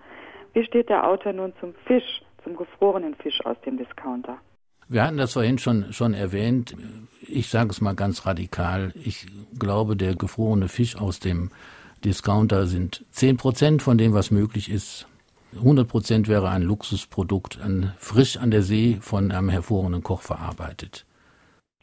[0.53, 4.37] Wie steht der Autor nun zum Fisch, zum gefrorenen Fisch aus dem Discounter?
[4.87, 6.75] Wir hatten das vorhin schon, schon erwähnt.
[7.21, 8.93] Ich sage es mal ganz radikal.
[8.95, 9.27] Ich
[9.59, 11.51] glaube, der gefrorene Fisch aus dem
[12.05, 15.07] Discounter sind 10 Prozent von dem, was möglich ist.
[15.55, 21.06] 100 Prozent wäre ein Luxusprodukt, ein frisch an der See von einem hervorragenden Koch verarbeitet.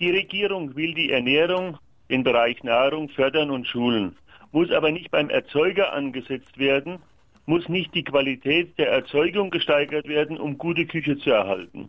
[0.00, 1.78] Die Regierung will die Ernährung,
[2.10, 4.16] den Bereich Nahrung fördern und schulen,
[4.50, 6.98] muss aber nicht beim Erzeuger angesetzt werden,
[7.46, 11.88] muss nicht die Qualität der Erzeugung gesteigert werden, um gute Küche zu erhalten.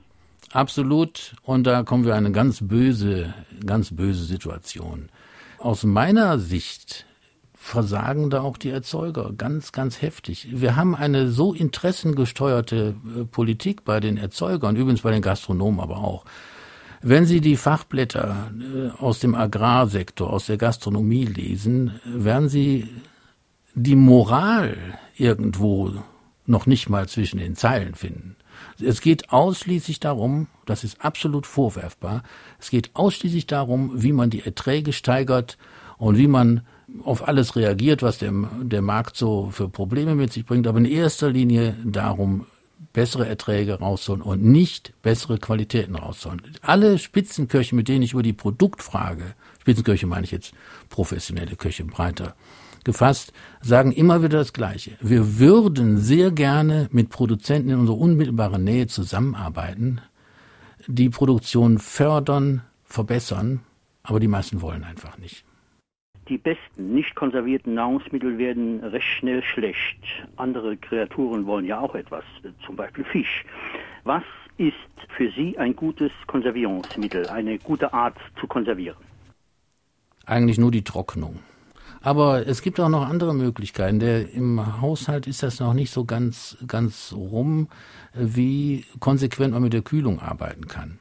[0.51, 1.35] Absolut.
[1.41, 3.33] Und da kommen wir in eine ganz böse,
[3.65, 5.09] ganz böse Situation.
[5.57, 7.07] Aus meiner Sicht
[7.55, 10.47] versagen da auch die Erzeuger ganz, ganz heftig.
[10.51, 15.97] Wir haben eine so interessengesteuerte äh, Politik bei den Erzeugern, übrigens bei den Gastronomen aber
[15.97, 16.25] auch.
[17.07, 22.89] Wenn Sie die Fachblätter äh, aus dem Agrarsektor, aus der Gastronomie lesen, werden Sie
[23.75, 24.75] die Moral
[25.15, 25.93] irgendwo
[26.47, 28.37] noch nicht mal zwischen den Zeilen finden.
[28.83, 32.23] Es geht ausschließlich darum, das ist absolut vorwerfbar,
[32.59, 35.59] es geht ausschließlich darum, wie man die Erträge steigert
[35.99, 36.61] und wie man
[37.03, 38.33] auf alles reagiert, was der,
[38.63, 42.47] der Markt so für Probleme mit sich bringt, aber in erster Linie darum,
[42.95, 46.41] bessere Erträge rausholen und nicht bessere Qualitäten rausholen.
[46.61, 50.53] Alle Spitzenköche, mit denen ich über die Produktfrage, Spitzenköche meine ich jetzt
[50.89, 52.35] professionelle Köche breiter
[52.85, 54.91] gefasst, sagen immer wieder das Gleiche.
[55.01, 59.99] Wir würden sehr gerne mit Produzenten in unserer unmittelbaren Nähe zusammenarbeiten,
[60.87, 63.59] die Produktion fördern, verbessern,
[64.03, 65.44] aber die meisten wollen einfach nicht.
[66.27, 69.99] Die besten, nicht konservierten Nahrungsmittel werden recht schnell schlecht.
[70.37, 72.23] Andere Kreaturen wollen ja auch etwas,
[72.65, 73.45] zum Beispiel Fisch.
[74.03, 74.23] Was
[74.57, 74.73] ist
[75.15, 78.97] für Sie ein gutes Konservierungsmittel, eine gute Art zu konservieren?
[80.25, 81.39] Eigentlich nur die Trocknung.
[82.01, 83.99] Aber es gibt auch noch andere Möglichkeiten.
[83.99, 87.67] Der, Im Haushalt ist das noch nicht so ganz, ganz rum,
[88.13, 90.99] wie konsequent man mit der Kühlung arbeiten kann.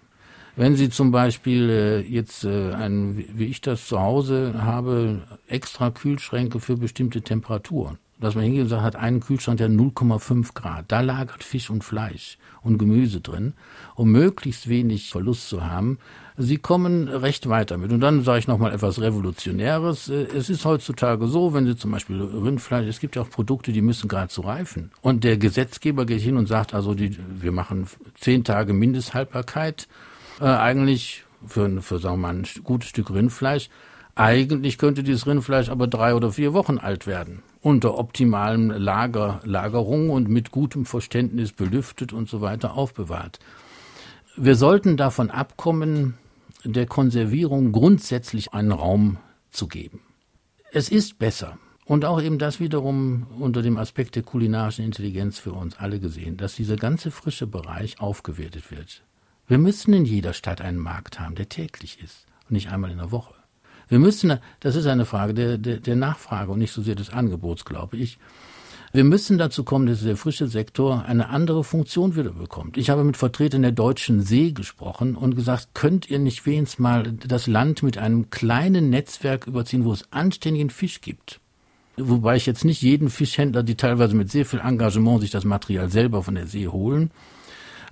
[0.56, 5.90] Wenn Sie zum Beispiel äh, jetzt äh, ein, wie ich das zu Hause habe, extra
[5.90, 10.84] Kühlschränke für bestimmte Temperaturen, dass man hingeht und sagt, hat einen Kühlschrank, der 0,5 Grad,
[10.88, 13.54] da lagert Fisch und Fleisch und Gemüse drin,
[13.96, 15.98] um möglichst wenig Verlust zu haben.
[16.36, 17.90] Sie kommen recht weit damit.
[17.90, 20.08] Und dann sage ich nochmal etwas Revolutionäres.
[20.08, 23.72] Äh, es ist heutzutage so, wenn Sie zum Beispiel Rindfleisch, es gibt ja auch Produkte,
[23.72, 24.92] die müssen gerade zu reifen.
[25.02, 29.88] Und der Gesetzgeber geht hin und sagt, also die, wir machen zehn Tage Mindesthaltbarkeit
[30.40, 33.68] äh, eigentlich für, für sagen wir mal, ein gutes Stück Rindfleisch.
[34.14, 37.42] Eigentlich könnte dieses Rindfleisch aber drei oder vier Wochen alt werden.
[37.60, 43.40] Unter optimalem Lager, Lagerung und mit gutem Verständnis belüftet und so weiter aufbewahrt.
[44.36, 46.14] Wir sollten davon abkommen,
[46.64, 49.18] der Konservierung grundsätzlich einen Raum
[49.50, 50.00] zu geben.
[50.72, 55.52] Es ist besser, und auch eben das wiederum unter dem Aspekt der kulinarischen Intelligenz für
[55.52, 59.02] uns alle gesehen, dass dieser ganze frische Bereich aufgewertet wird.
[59.46, 62.98] Wir müssen in jeder Stadt einen Markt haben, der täglich ist und nicht einmal in
[62.98, 63.34] der Woche.
[63.88, 67.10] Wir müssen, das ist eine Frage der, der, der Nachfrage und nicht so sehr des
[67.10, 68.18] Angebots, glaube ich.
[68.92, 72.76] Wir müssen dazu kommen, dass der frische Sektor eine andere Funktion wieder bekommt.
[72.76, 77.02] Ich habe mit Vertretern der Deutschen See gesprochen und gesagt, könnt ihr nicht wenigstens mal
[77.12, 81.40] das Land mit einem kleinen Netzwerk überziehen, wo es anständigen Fisch gibt?
[81.96, 85.90] Wobei ich jetzt nicht jeden Fischhändler, die teilweise mit sehr viel Engagement sich das Material
[85.90, 87.10] selber von der See holen,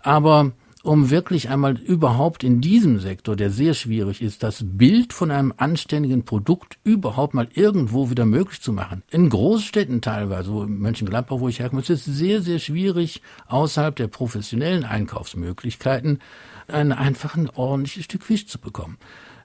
[0.02, 5.30] aber um wirklich einmal überhaupt in diesem Sektor, der sehr schwierig ist, das Bild von
[5.30, 9.02] einem anständigen Produkt überhaupt mal irgendwo wieder möglich zu machen.
[9.10, 14.08] In Großstädten teilweise, wo Mönchengladbach, wo ich herkomme, ist es sehr, sehr schwierig, außerhalb der
[14.08, 16.18] professionellen Einkaufsmöglichkeiten
[16.66, 18.98] ein einfach ein ordentliches Stück Fisch zu bekommen.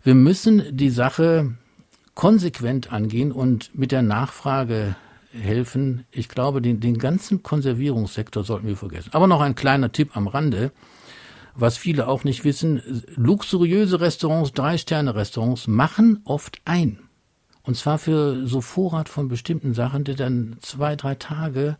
[0.03, 1.55] Wir müssen die Sache
[2.15, 4.95] konsequent angehen und mit der Nachfrage
[5.31, 6.05] helfen.
[6.09, 9.09] Ich glaube, den, den ganzen Konservierungssektor sollten wir vergessen.
[9.13, 10.71] Aber noch ein kleiner Tipp am Rande
[11.59, 12.81] was viele auch nicht wissen,
[13.15, 16.99] luxuriöse Restaurants, Drei-Sterne-Restaurants machen oft ein.
[17.63, 21.77] Und zwar für so Vorrat von bestimmten Sachen, der dann zwei, drei Tage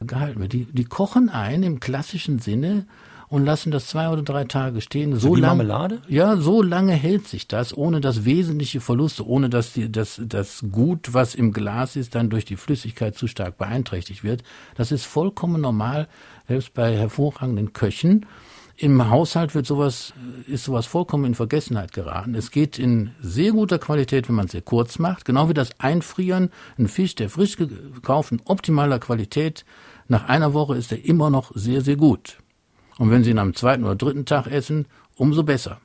[0.00, 0.52] gehalten wird.
[0.52, 2.86] Die, die kochen ein im klassischen Sinne
[3.28, 5.14] und lassen das zwei oder drei Tage stehen.
[5.14, 6.02] So, so lange, Marmelade?
[6.08, 10.64] Ja, so lange hält sich das, ohne dass wesentliche Verluste, ohne dass die, das, das
[10.70, 14.44] Gut, was im Glas ist, dann durch die Flüssigkeit zu stark beeinträchtigt wird.
[14.76, 16.06] Das ist vollkommen normal,
[16.46, 18.26] selbst bei hervorragenden Köchen.
[18.76, 20.12] Im Haushalt wird sowas,
[20.48, 22.34] ist sowas vollkommen in Vergessenheit geraten.
[22.34, 25.24] Es geht in sehr guter Qualität, wenn man es sehr kurz macht.
[25.24, 26.50] Genau wie das Einfrieren.
[26.76, 29.64] Ein Fisch, der frisch gekauft, in optimaler Qualität.
[30.08, 32.38] Nach einer Woche ist er immer noch sehr, sehr gut.
[32.98, 35.80] Und wenn Sie ihn am zweiten oder dritten Tag essen, umso besser.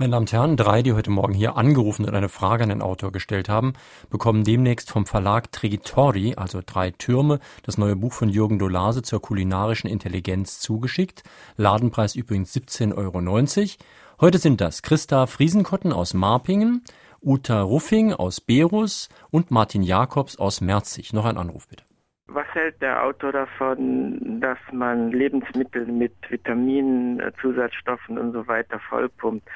[0.00, 2.82] Meine Damen und Herren, drei, die heute Morgen hier angerufen und eine Frage an den
[2.82, 3.72] Autor gestellt haben,
[4.10, 9.20] bekommen demnächst vom Verlag Trigitori, also drei Türme, das neue Buch von Jürgen Dolase zur
[9.20, 11.24] kulinarischen Intelligenz zugeschickt.
[11.56, 14.20] Ladenpreis übrigens 17,90 Euro.
[14.20, 16.84] Heute sind das Christa Friesenkotten aus Marpingen,
[17.20, 21.12] Uta Ruffing aus Berus und Martin Jakobs aus Merzig.
[21.12, 21.82] Noch ein Anruf bitte.
[22.28, 29.48] Was hält der Autor davon, dass man Lebensmittel mit Vitaminen, Zusatzstoffen und so weiter vollpumpt?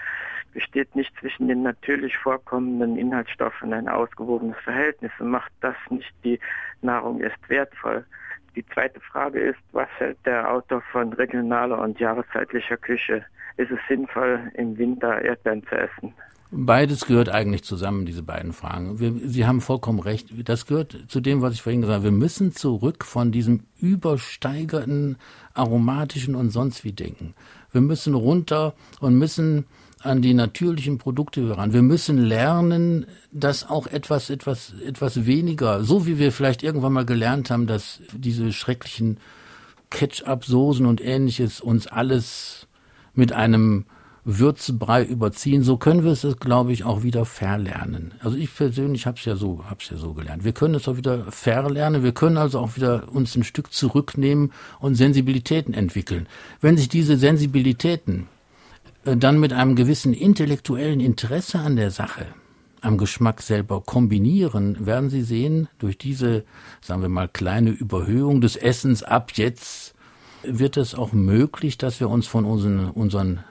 [0.53, 6.39] Besteht nicht zwischen den natürlich vorkommenden Inhaltsstoffen ein ausgewogenes Verhältnis und macht das nicht die
[6.83, 8.05] Nahrung erst wertvoll.
[8.55, 13.25] Die zweite Frage ist, was hält der Autor von regionaler und jahreszeitlicher Küche?
[13.57, 16.15] Ist es sinnvoll, im Winter Erdbeeren zu essen?
[16.55, 19.01] Beides gehört eigentlich zusammen, diese beiden Fragen.
[19.01, 20.29] Wir, Sie haben vollkommen recht.
[20.47, 22.13] Das gehört zu dem, was ich vorhin gesagt habe.
[22.13, 25.17] Wir müssen zurück von diesem übersteigerten
[25.55, 27.33] aromatischen und sonst wie denken.
[27.73, 29.65] Wir müssen runter und müssen
[30.03, 31.73] an die natürlichen Produkte heran.
[31.73, 37.05] Wir müssen lernen, dass auch etwas, etwas, etwas weniger, so wie wir vielleicht irgendwann mal
[37.05, 39.19] gelernt haben, dass diese schrecklichen
[39.91, 42.67] Ketchup-Soßen und ähnliches uns alles
[43.15, 43.85] mit einem
[44.25, 45.63] Würzebrei überziehen.
[45.63, 48.15] So können wir es, glaube ich, auch wieder verlernen.
[48.21, 50.45] Also ich persönlich habe es ja so, hab's ja so gelernt.
[50.45, 52.05] Wir können es auch wieder verlernen.
[52.05, 56.29] Wir können also auch wieder uns ein Stück zurücknehmen und Sensibilitäten entwickeln.
[56.61, 58.29] Wenn sich diese Sensibilitäten
[59.05, 62.27] dann mit einem gewissen intellektuellen Interesse an der Sache,
[62.81, 66.45] am Geschmack selber kombinieren, werden Sie sehen, durch diese,
[66.81, 69.95] sagen wir mal, kleine Überhöhung des Essens ab jetzt
[70.43, 73.45] wird es auch möglich, dass wir uns von unseren, unseren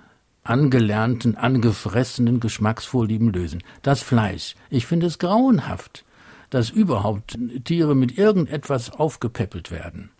[0.43, 3.63] angelernten, angefressenen Geschmacksvorlieben lösen.
[3.81, 4.55] Das Fleisch.
[4.69, 6.03] Ich finde es grauenhaft,
[6.49, 10.11] dass überhaupt Tiere mit irgendetwas aufgepäppelt werden.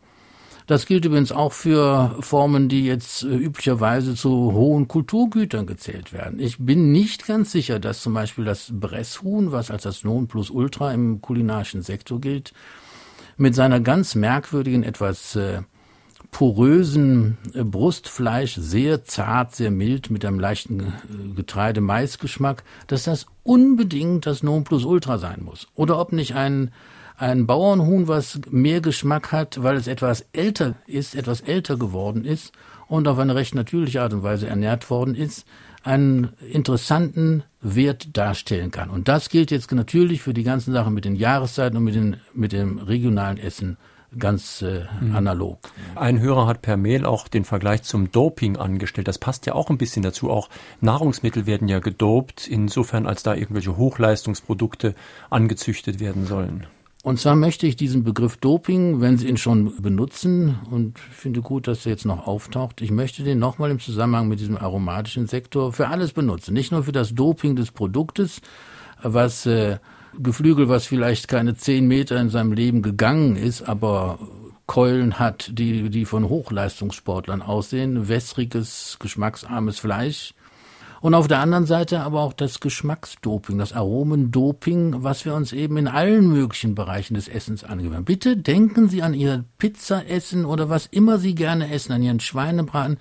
[0.72, 6.40] Das gilt übrigens auch für Formen, die jetzt äh, üblicherweise zu hohen Kulturgütern gezählt werden.
[6.40, 11.20] Ich bin nicht ganz sicher, dass zum Beispiel das Bresshuhn, was als das Nonplusultra im
[11.20, 12.54] kulinarischen Sektor gilt,
[13.36, 15.64] mit seiner ganz merkwürdigen, etwas äh,
[16.32, 20.94] porösen äh, Brustfleisch, sehr zart, sehr mild, mit einem leichten
[21.36, 25.68] Getreide-Mais-Geschmack, dass das unbedingt das Nonplusultra sein muss.
[25.76, 26.72] Oder ob nicht ein,
[27.22, 32.52] ein Bauernhuhn, was mehr Geschmack hat, weil es etwas älter ist, etwas älter geworden ist
[32.88, 35.46] und auf eine recht natürliche Art und Weise ernährt worden ist,
[35.84, 38.90] einen interessanten Wert darstellen kann.
[38.90, 42.18] Und das gilt jetzt natürlich für die ganzen Sachen mit den Jahreszeiten und mit, den,
[42.34, 43.78] mit dem regionalen Essen
[44.18, 45.16] ganz äh, mhm.
[45.16, 45.60] analog.
[45.96, 49.08] Ein Hörer hat per Mail auch den Vergleich zum Doping angestellt.
[49.08, 50.32] Das passt ja auch ein bisschen dazu.
[50.32, 50.50] Auch
[50.82, 54.96] Nahrungsmittel werden ja gedopt, insofern als da irgendwelche Hochleistungsprodukte
[55.30, 56.66] angezüchtet werden sollen.
[57.04, 61.68] Und zwar möchte ich diesen Begriff Doping, wenn Sie ihn schon benutzen, und finde gut,
[61.68, 65.74] dass er jetzt noch auftaucht, ich möchte den nochmal im Zusammenhang mit diesem aromatischen Sektor
[65.74, 66.54] für alles benutzen.
[66.54, 68.42] Nicht nur für das Doping des Produktes,
[69.02, 69.80] was äh,
[70.20, 74.20] Geflügel, was vielleicht keine zehn Meter in seinem Leben gegangen ist, aber
[74.68, 80.34] Keulen hat, die, die von Hochleistungssportlern aussehen, wässriges, geschmacksarmes Fleisch.
[81.02, 85.78] Und auf der anderen Seite aber auch das Geschmacksdoping, das Aromendoping, was wir uns eben
[85.78, 88.06] in allen möglichen Bereichen des Essens angewöhnen.
[88.06, 92.98] Bitte denken Sie an Ihr Pizzaessen oder was immer Sie gerne essen, an Ihren Schweinebraten.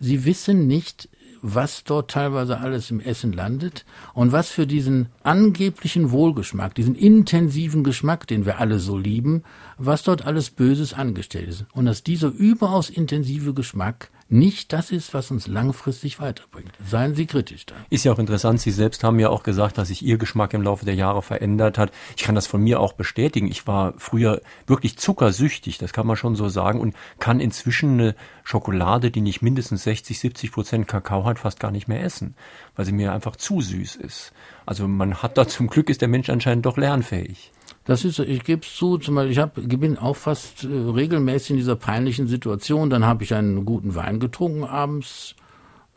[0.00, 1.08] Sie wissen nicht,
[1.40, 3.84] was dort teilweise alles im Essen landet
[4.14, 9.44] und was für diesen angeblichen Wohlgeschmack, diesen intensiven Geschmack, den wir alle so lieben,
[9.78, 11.66] was dort alles Böses angestellt ist.
[11.72, 16.72] Und dass dieser überaus intensive Geschmack nicht das ist, was uns langfristig weiterbringt.
[16.84, 17.74] Seien Sie kritisch da.
[17.90, 18.60] Ist ja auch interessant.
[18.60, 21.78] Sie selbst haben ja auch gesagt, dass sich Ihr Geschmack im Laufe der Jahre verändert
[21.78, 21.92] hat.
[22.16, 23.48] Ich kann das von mir auch bestätigen.
[23.48, 28.14] Ich war früher wirklich zuckersüchtig, das kann man schon so sagen, und kann inzwischen eine
[28.42, 32.34] Schokolade, die nicht mindestens 60, 70 Prozent Kakao hat, fast gar nicht mehr essen,
[32.74, 34.32] weil sie mir einfach zu süß ist.
[34.64, 37.52] Also man hat da zum Glück ist der Mensch anscheinend doch lernfähig.
[37.86, 41.50] Das ist, ich gebe es zu, zum Beispiel, ich hab, bin auch fast äh, regelmäßig
[41.50, 42.90] in dieser peinlichen Situation.
[42.90, 45.36] Dann habe ich einen guten Wein getrunken abends.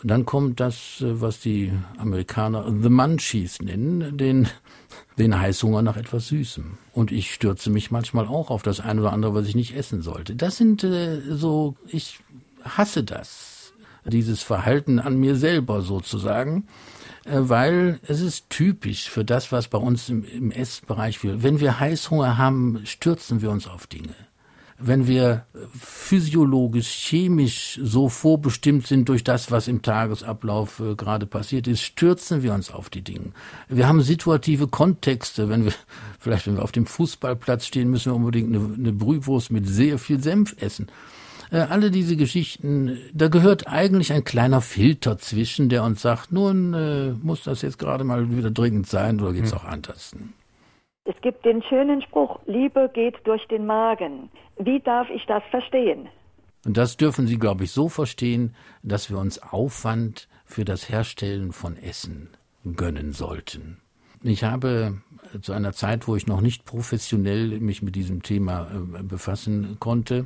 [0.03, 4.47] Dann kommt das, äh, was die Amerikaner The Munchies nennen, den,
[5.17, 6.77] den Heißhunger nach etwas Süßem.
[6.93, 10.03] Und ich stürze mich manchmal auch auf das eine oder andere, was ich nicht essen
[10.03, 10.35] sollte.
[10.35, 12.19] Das sind äh, so, ich
[12.63, 13.73] hasse das.
[14.05, 16.67] Dieses Verhalten an mir selber sozusagen.
[17.29, 21.43] Äh, weil es ist typisch für das, was bei uns im, im Essbereich wird.
[21.43, 24.15] Wenn wir Heißhunger haben, stürzen wir uns auf Dinge.
[24.81, 25.45] Wenn wir
[25.77, 32.43] physiologisch, chemisch so vorbestimmt sind durch das, was im Tagesablauf äh, gerade passiert ist, stürzen
[32.43, 33.33] wir uns auf die Dinge.
[33.67, 35.49] Wir haben situative Kontexte.
[35.49, 35.73] Wenn wir,
[36.19, 39.99] vielleicht wenn wir auf dem Fußballplatz stehen, müssen wir unbedingt eine, eine Brühwurst mit sehr
[39.99, 40.87] viel Senf essen.
[41.51, 46.73] Äh, alle diese Geschichten, da gehört eigentlich ein kleiner Filter zwischen, der uns sagt, nun
[46.73, 49.59] äh, muss das jetzt gerade mal wieder dringend sein oder geht's hm.
[49.59, 50.15] auch anders?
[51.05, 54.29] Es gibt den schönen Spruch, Liebe geht durch den Magen.
[54.59, 56.07] Wie darf ich das verstehen?
[56.65, 61.51] Und das dürfen Sie, glaube ich, so verstehen, dass wir uns Aufwand für das Herstellen
[61.51, 62.29] von Essen
[62.75, 63.77] gönnen sollten.
[64.21, 65.01] Ich habe
[65.41, 70.25] zu einer Zeit, wo ich noch nicht professionell mich mit diesem Thema äh, befassen konnte,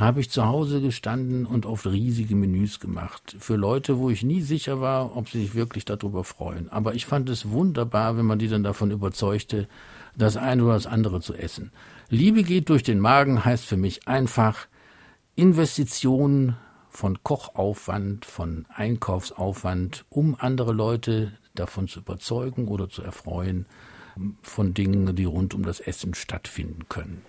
[0.00, 3.36] habe ich zu Hause gestanden und oft riesige Menüs gemacht.
[3.38, 6.70] Für Leute, wo ich nie sicher war, ob sie sich wirklich darüber freuen.
[6.70, 9.68] Aber ich fand es wunderbar, wenn man die dann davon überzeugte,
[10.16, 11.70] das eine oder das andere zu essen.
[12.08, 14.66] Liebe geht durch den Magen heißt für mich einfach
[15.36, 16.56] Investitionen
[16.88, 23.66] von Kochaufwand, von Einkaufsaufwand, um andere Leute davon zu überzeugen oder zu erfreuen
[24.42, 27.22] von Dingen, die rund um das Essen stattfinden können.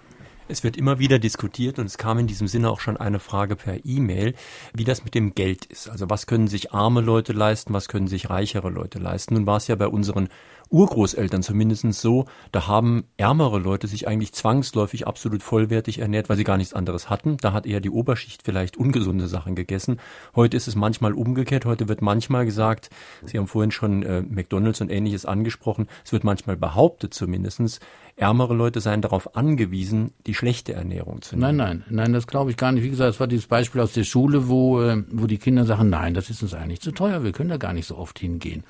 [0.51, 3.55] Es wird immer wieder diskutiert und es kam in diesem Sinne auch schon eine Frage
[3.55, 4.33] per E-Mail,
[4.73, 5.89] wie das mit dem Geld ist.
[5.89, 9.35] Also was können sich arme Leute leisten, was können sich reichere Leute leisten.
[9.35, 10.27] Nun war es ja bei unseren
[10.71, 16.43] Urgroßeltern zumindest so, da haben ärmere Leute sich eigentlich zwangsläufig absolut vollwertig ernährt, weil sie
[16.43, 17.37] gar nichts anderes hatten.
[17.37, 19.99] Da hat eher die Oberschicht vielleicht ungesunde Sachen gegessen.
[20.35, 21.65] Heute ist es manchmal umgekehrt.
[21.65, 22.89] Heute wird manchmal gesagt,
[23.23, 27.79] Sie haben vorhin schon äh, McDonalds und ähnliches angesprochen, es wird manchmal behauptet zumindestens,
[28.21, 31.57] ärmere Leute seien darauf angewiesen, die schlechte Ernährung zu nehmen.
[31.57, 32.83] Nein, nein, nein, das glaube ich gar nicht.
[32.83, 35.89] Wie gesagt, es war dieses Beispiel aus der Schule, wo, äh, wo die Kinder sagen,
[35.89, 38.63] nein, das ist uns eigentlich zu teuer, wir können da gar nicht so oft hingehen.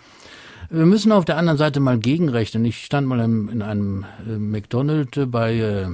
[0.69, 2.63] Wir müssen auf der anderen Seite mal gegenrechnen.
[2.63, 5.87] Ich stand mal in, in einem äh, McDonald's bei äh,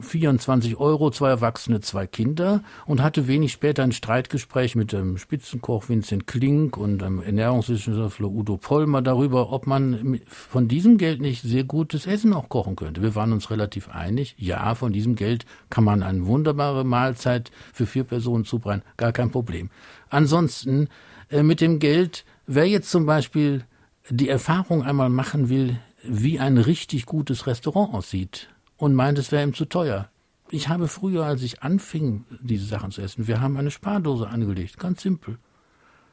[0.00, 5.88] 24 Euro, zwei Erwachsene, zwei Kinder und hatte wenig später ein Streitgespräch mit dem Spitzenkoch
[5.88, 11.64] Vincent Klink und dem Ernährungswissenschaftler Udo Pollmer darüber, ob man von diesem Geld nicht sehr
[11.64, 13.02] gutes Essen auch kochen könnte.
[13.02, 17.86] Wir waren uns relativ einig, ja, von diesem Geld kann man eine wunderbare Mahlzeit für
[17.86, 19.70] vier Personen zubereiten, gar kein Problem.
[20.10, 20.88] Ansonsten,
[21.30, 23.64] äh, mit dem Geld, wer jetzt zum Beispiel
[24.08, 29.42] die Erfahrung einmal machen will, wie ein richtig gutes Restaurant aussieht und meint, es wäre
[29.42, 30.08] ihm zu teuer.
[30.50, 34.78] Ich habe früher, als ich anfing, diese Sachen zu essen, wir haben eine Spardose angelegt,
[34.78, 35.38] ganz simpel.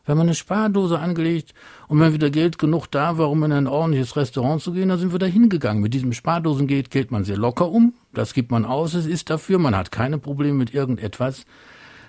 [0.05, 1.53] Wir haben eine Spardose angelegt
[1.87, 4.99] und wenn wieder Geld genug da war, um in ein ordentliches Restaurant zu gehen, dann
[4.99, 5.81] sind wir da hingegangen.
[5.81, 9.59] Mit diesem Spardosengeld geht man sehr locker um, das gibt man aus, es ist dafür,
[9.59, 11.45] man hat keine Probleme mit irgendetwas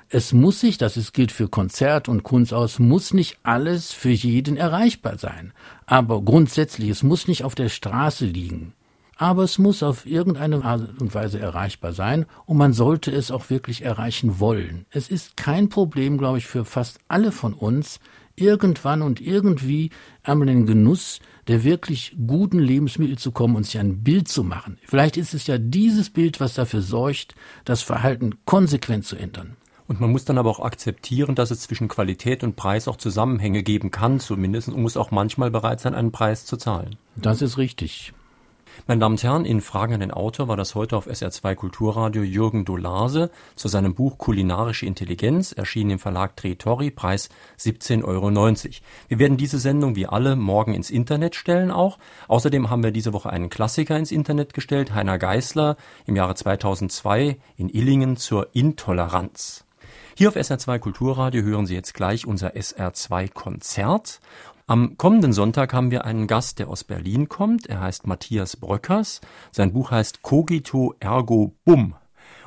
[0.09, 4.11] es muss sich, das ist, gilt für Konzert und Kunst aus, muss nicht alles für
[4.11, 5.52] jeden erreichbar sein.
[5.86, 8.74] Aber grundsätzlich, es muss nicht auf der Straße liegen.
[9.16, 13.50] Aber es muss auf irgendeine Art und Weise erreichbar sein und man sollte es auch
[13.50, 14.86] wirklich erreichen wollen.
[14.90, 18.00] Es ist kein Problem, glaube ich, für fast alle von uns,
[18.36, 19.90] irgendwann und irgendwie
[20.24, 24.44] einmal in den Genuss der wirklich guten Lebensmittel zu kommen und sich ein Bild zu
[24.44, 24.78] machen.
[24.84, 27.34] Vielleicht ist es ja dieses Bild, was dafür sorgt,
[27.64, 29.56] das Verhalten konsequent zu ändern.
[29.86, 33.62] Und man muss dann aber auch akzeptieren, dass es zwischen Qualität und Preis auch Zusammenhänge
[33.62, 36.96] geben kann, zumindest, und muss auch manchmal bereit sein, einen Preis zu zahlen.
[37.16, 38.14] Das ist richtig.
[38.87, 42.22] Meine Damen und Herren, in Fragen an den Autor war das heute auf SR2 Kulturradio
[42.22, 48.31] Jürgen Dolase zu seinem Buch Kulinarische Intelligenz, erschienen im Verlag Tretori, Preis 17,90 Euro.
[49.09, 51.99] Wir werden diese Sendung wie alle morgen ins Internet stellen auch.
[52.29, 57.39] Außerdem haben wir diese Woche einen Klassiker ins Internet gestellt, Heiner Geißler, im Jahre 2002
[57.57, 59.64] in Illingen zur Intoleranz.
[60.16, 64.20] Hier auf SR2 Kulturradio hören Sie jetzt gleich unser SR2 Konzert.
[64.66, 67.66] Am kommenden Sonntag haben wir einen Gast, der aus Berlin kommt.
[67.66, 69.20] Er heißt Matthias Bröckers.
[69.52, 71.96] Sein Buch heißt Cogito Ergo Bum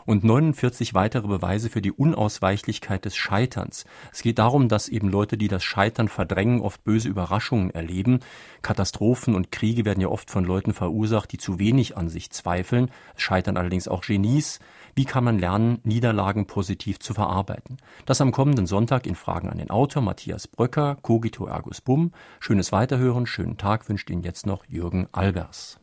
[0.07, 3.85] und 49 weitere Beweise für die Unausweichlichkeit des Scheiterns.
[4.11, 8.21] Es geht darum, dass eben Leute, die das Scheitern verdrängen, oft böse Überraschungen erleben.
[8.63, 12.89] Katastrophen und Kriege werden ja oft von Leuten verursacht, die zu wenig an sich zweifeln.
[13.15, 14.59] Es scheitern allerdings auch Genies.
[14.97, 17.77] Wie kann man lernen, Niederlagen positiv zu verarbeiten?
[18.07, 22.13] Das am kommenden Sonntag in Fragen an den Autor Matthias Bröcker, Cogito Ergus Bum.
[22.39, 25.75] Schönes Weiterhören, schönen Tag wünscht Ihnen jetzt noch Jürgen Albers.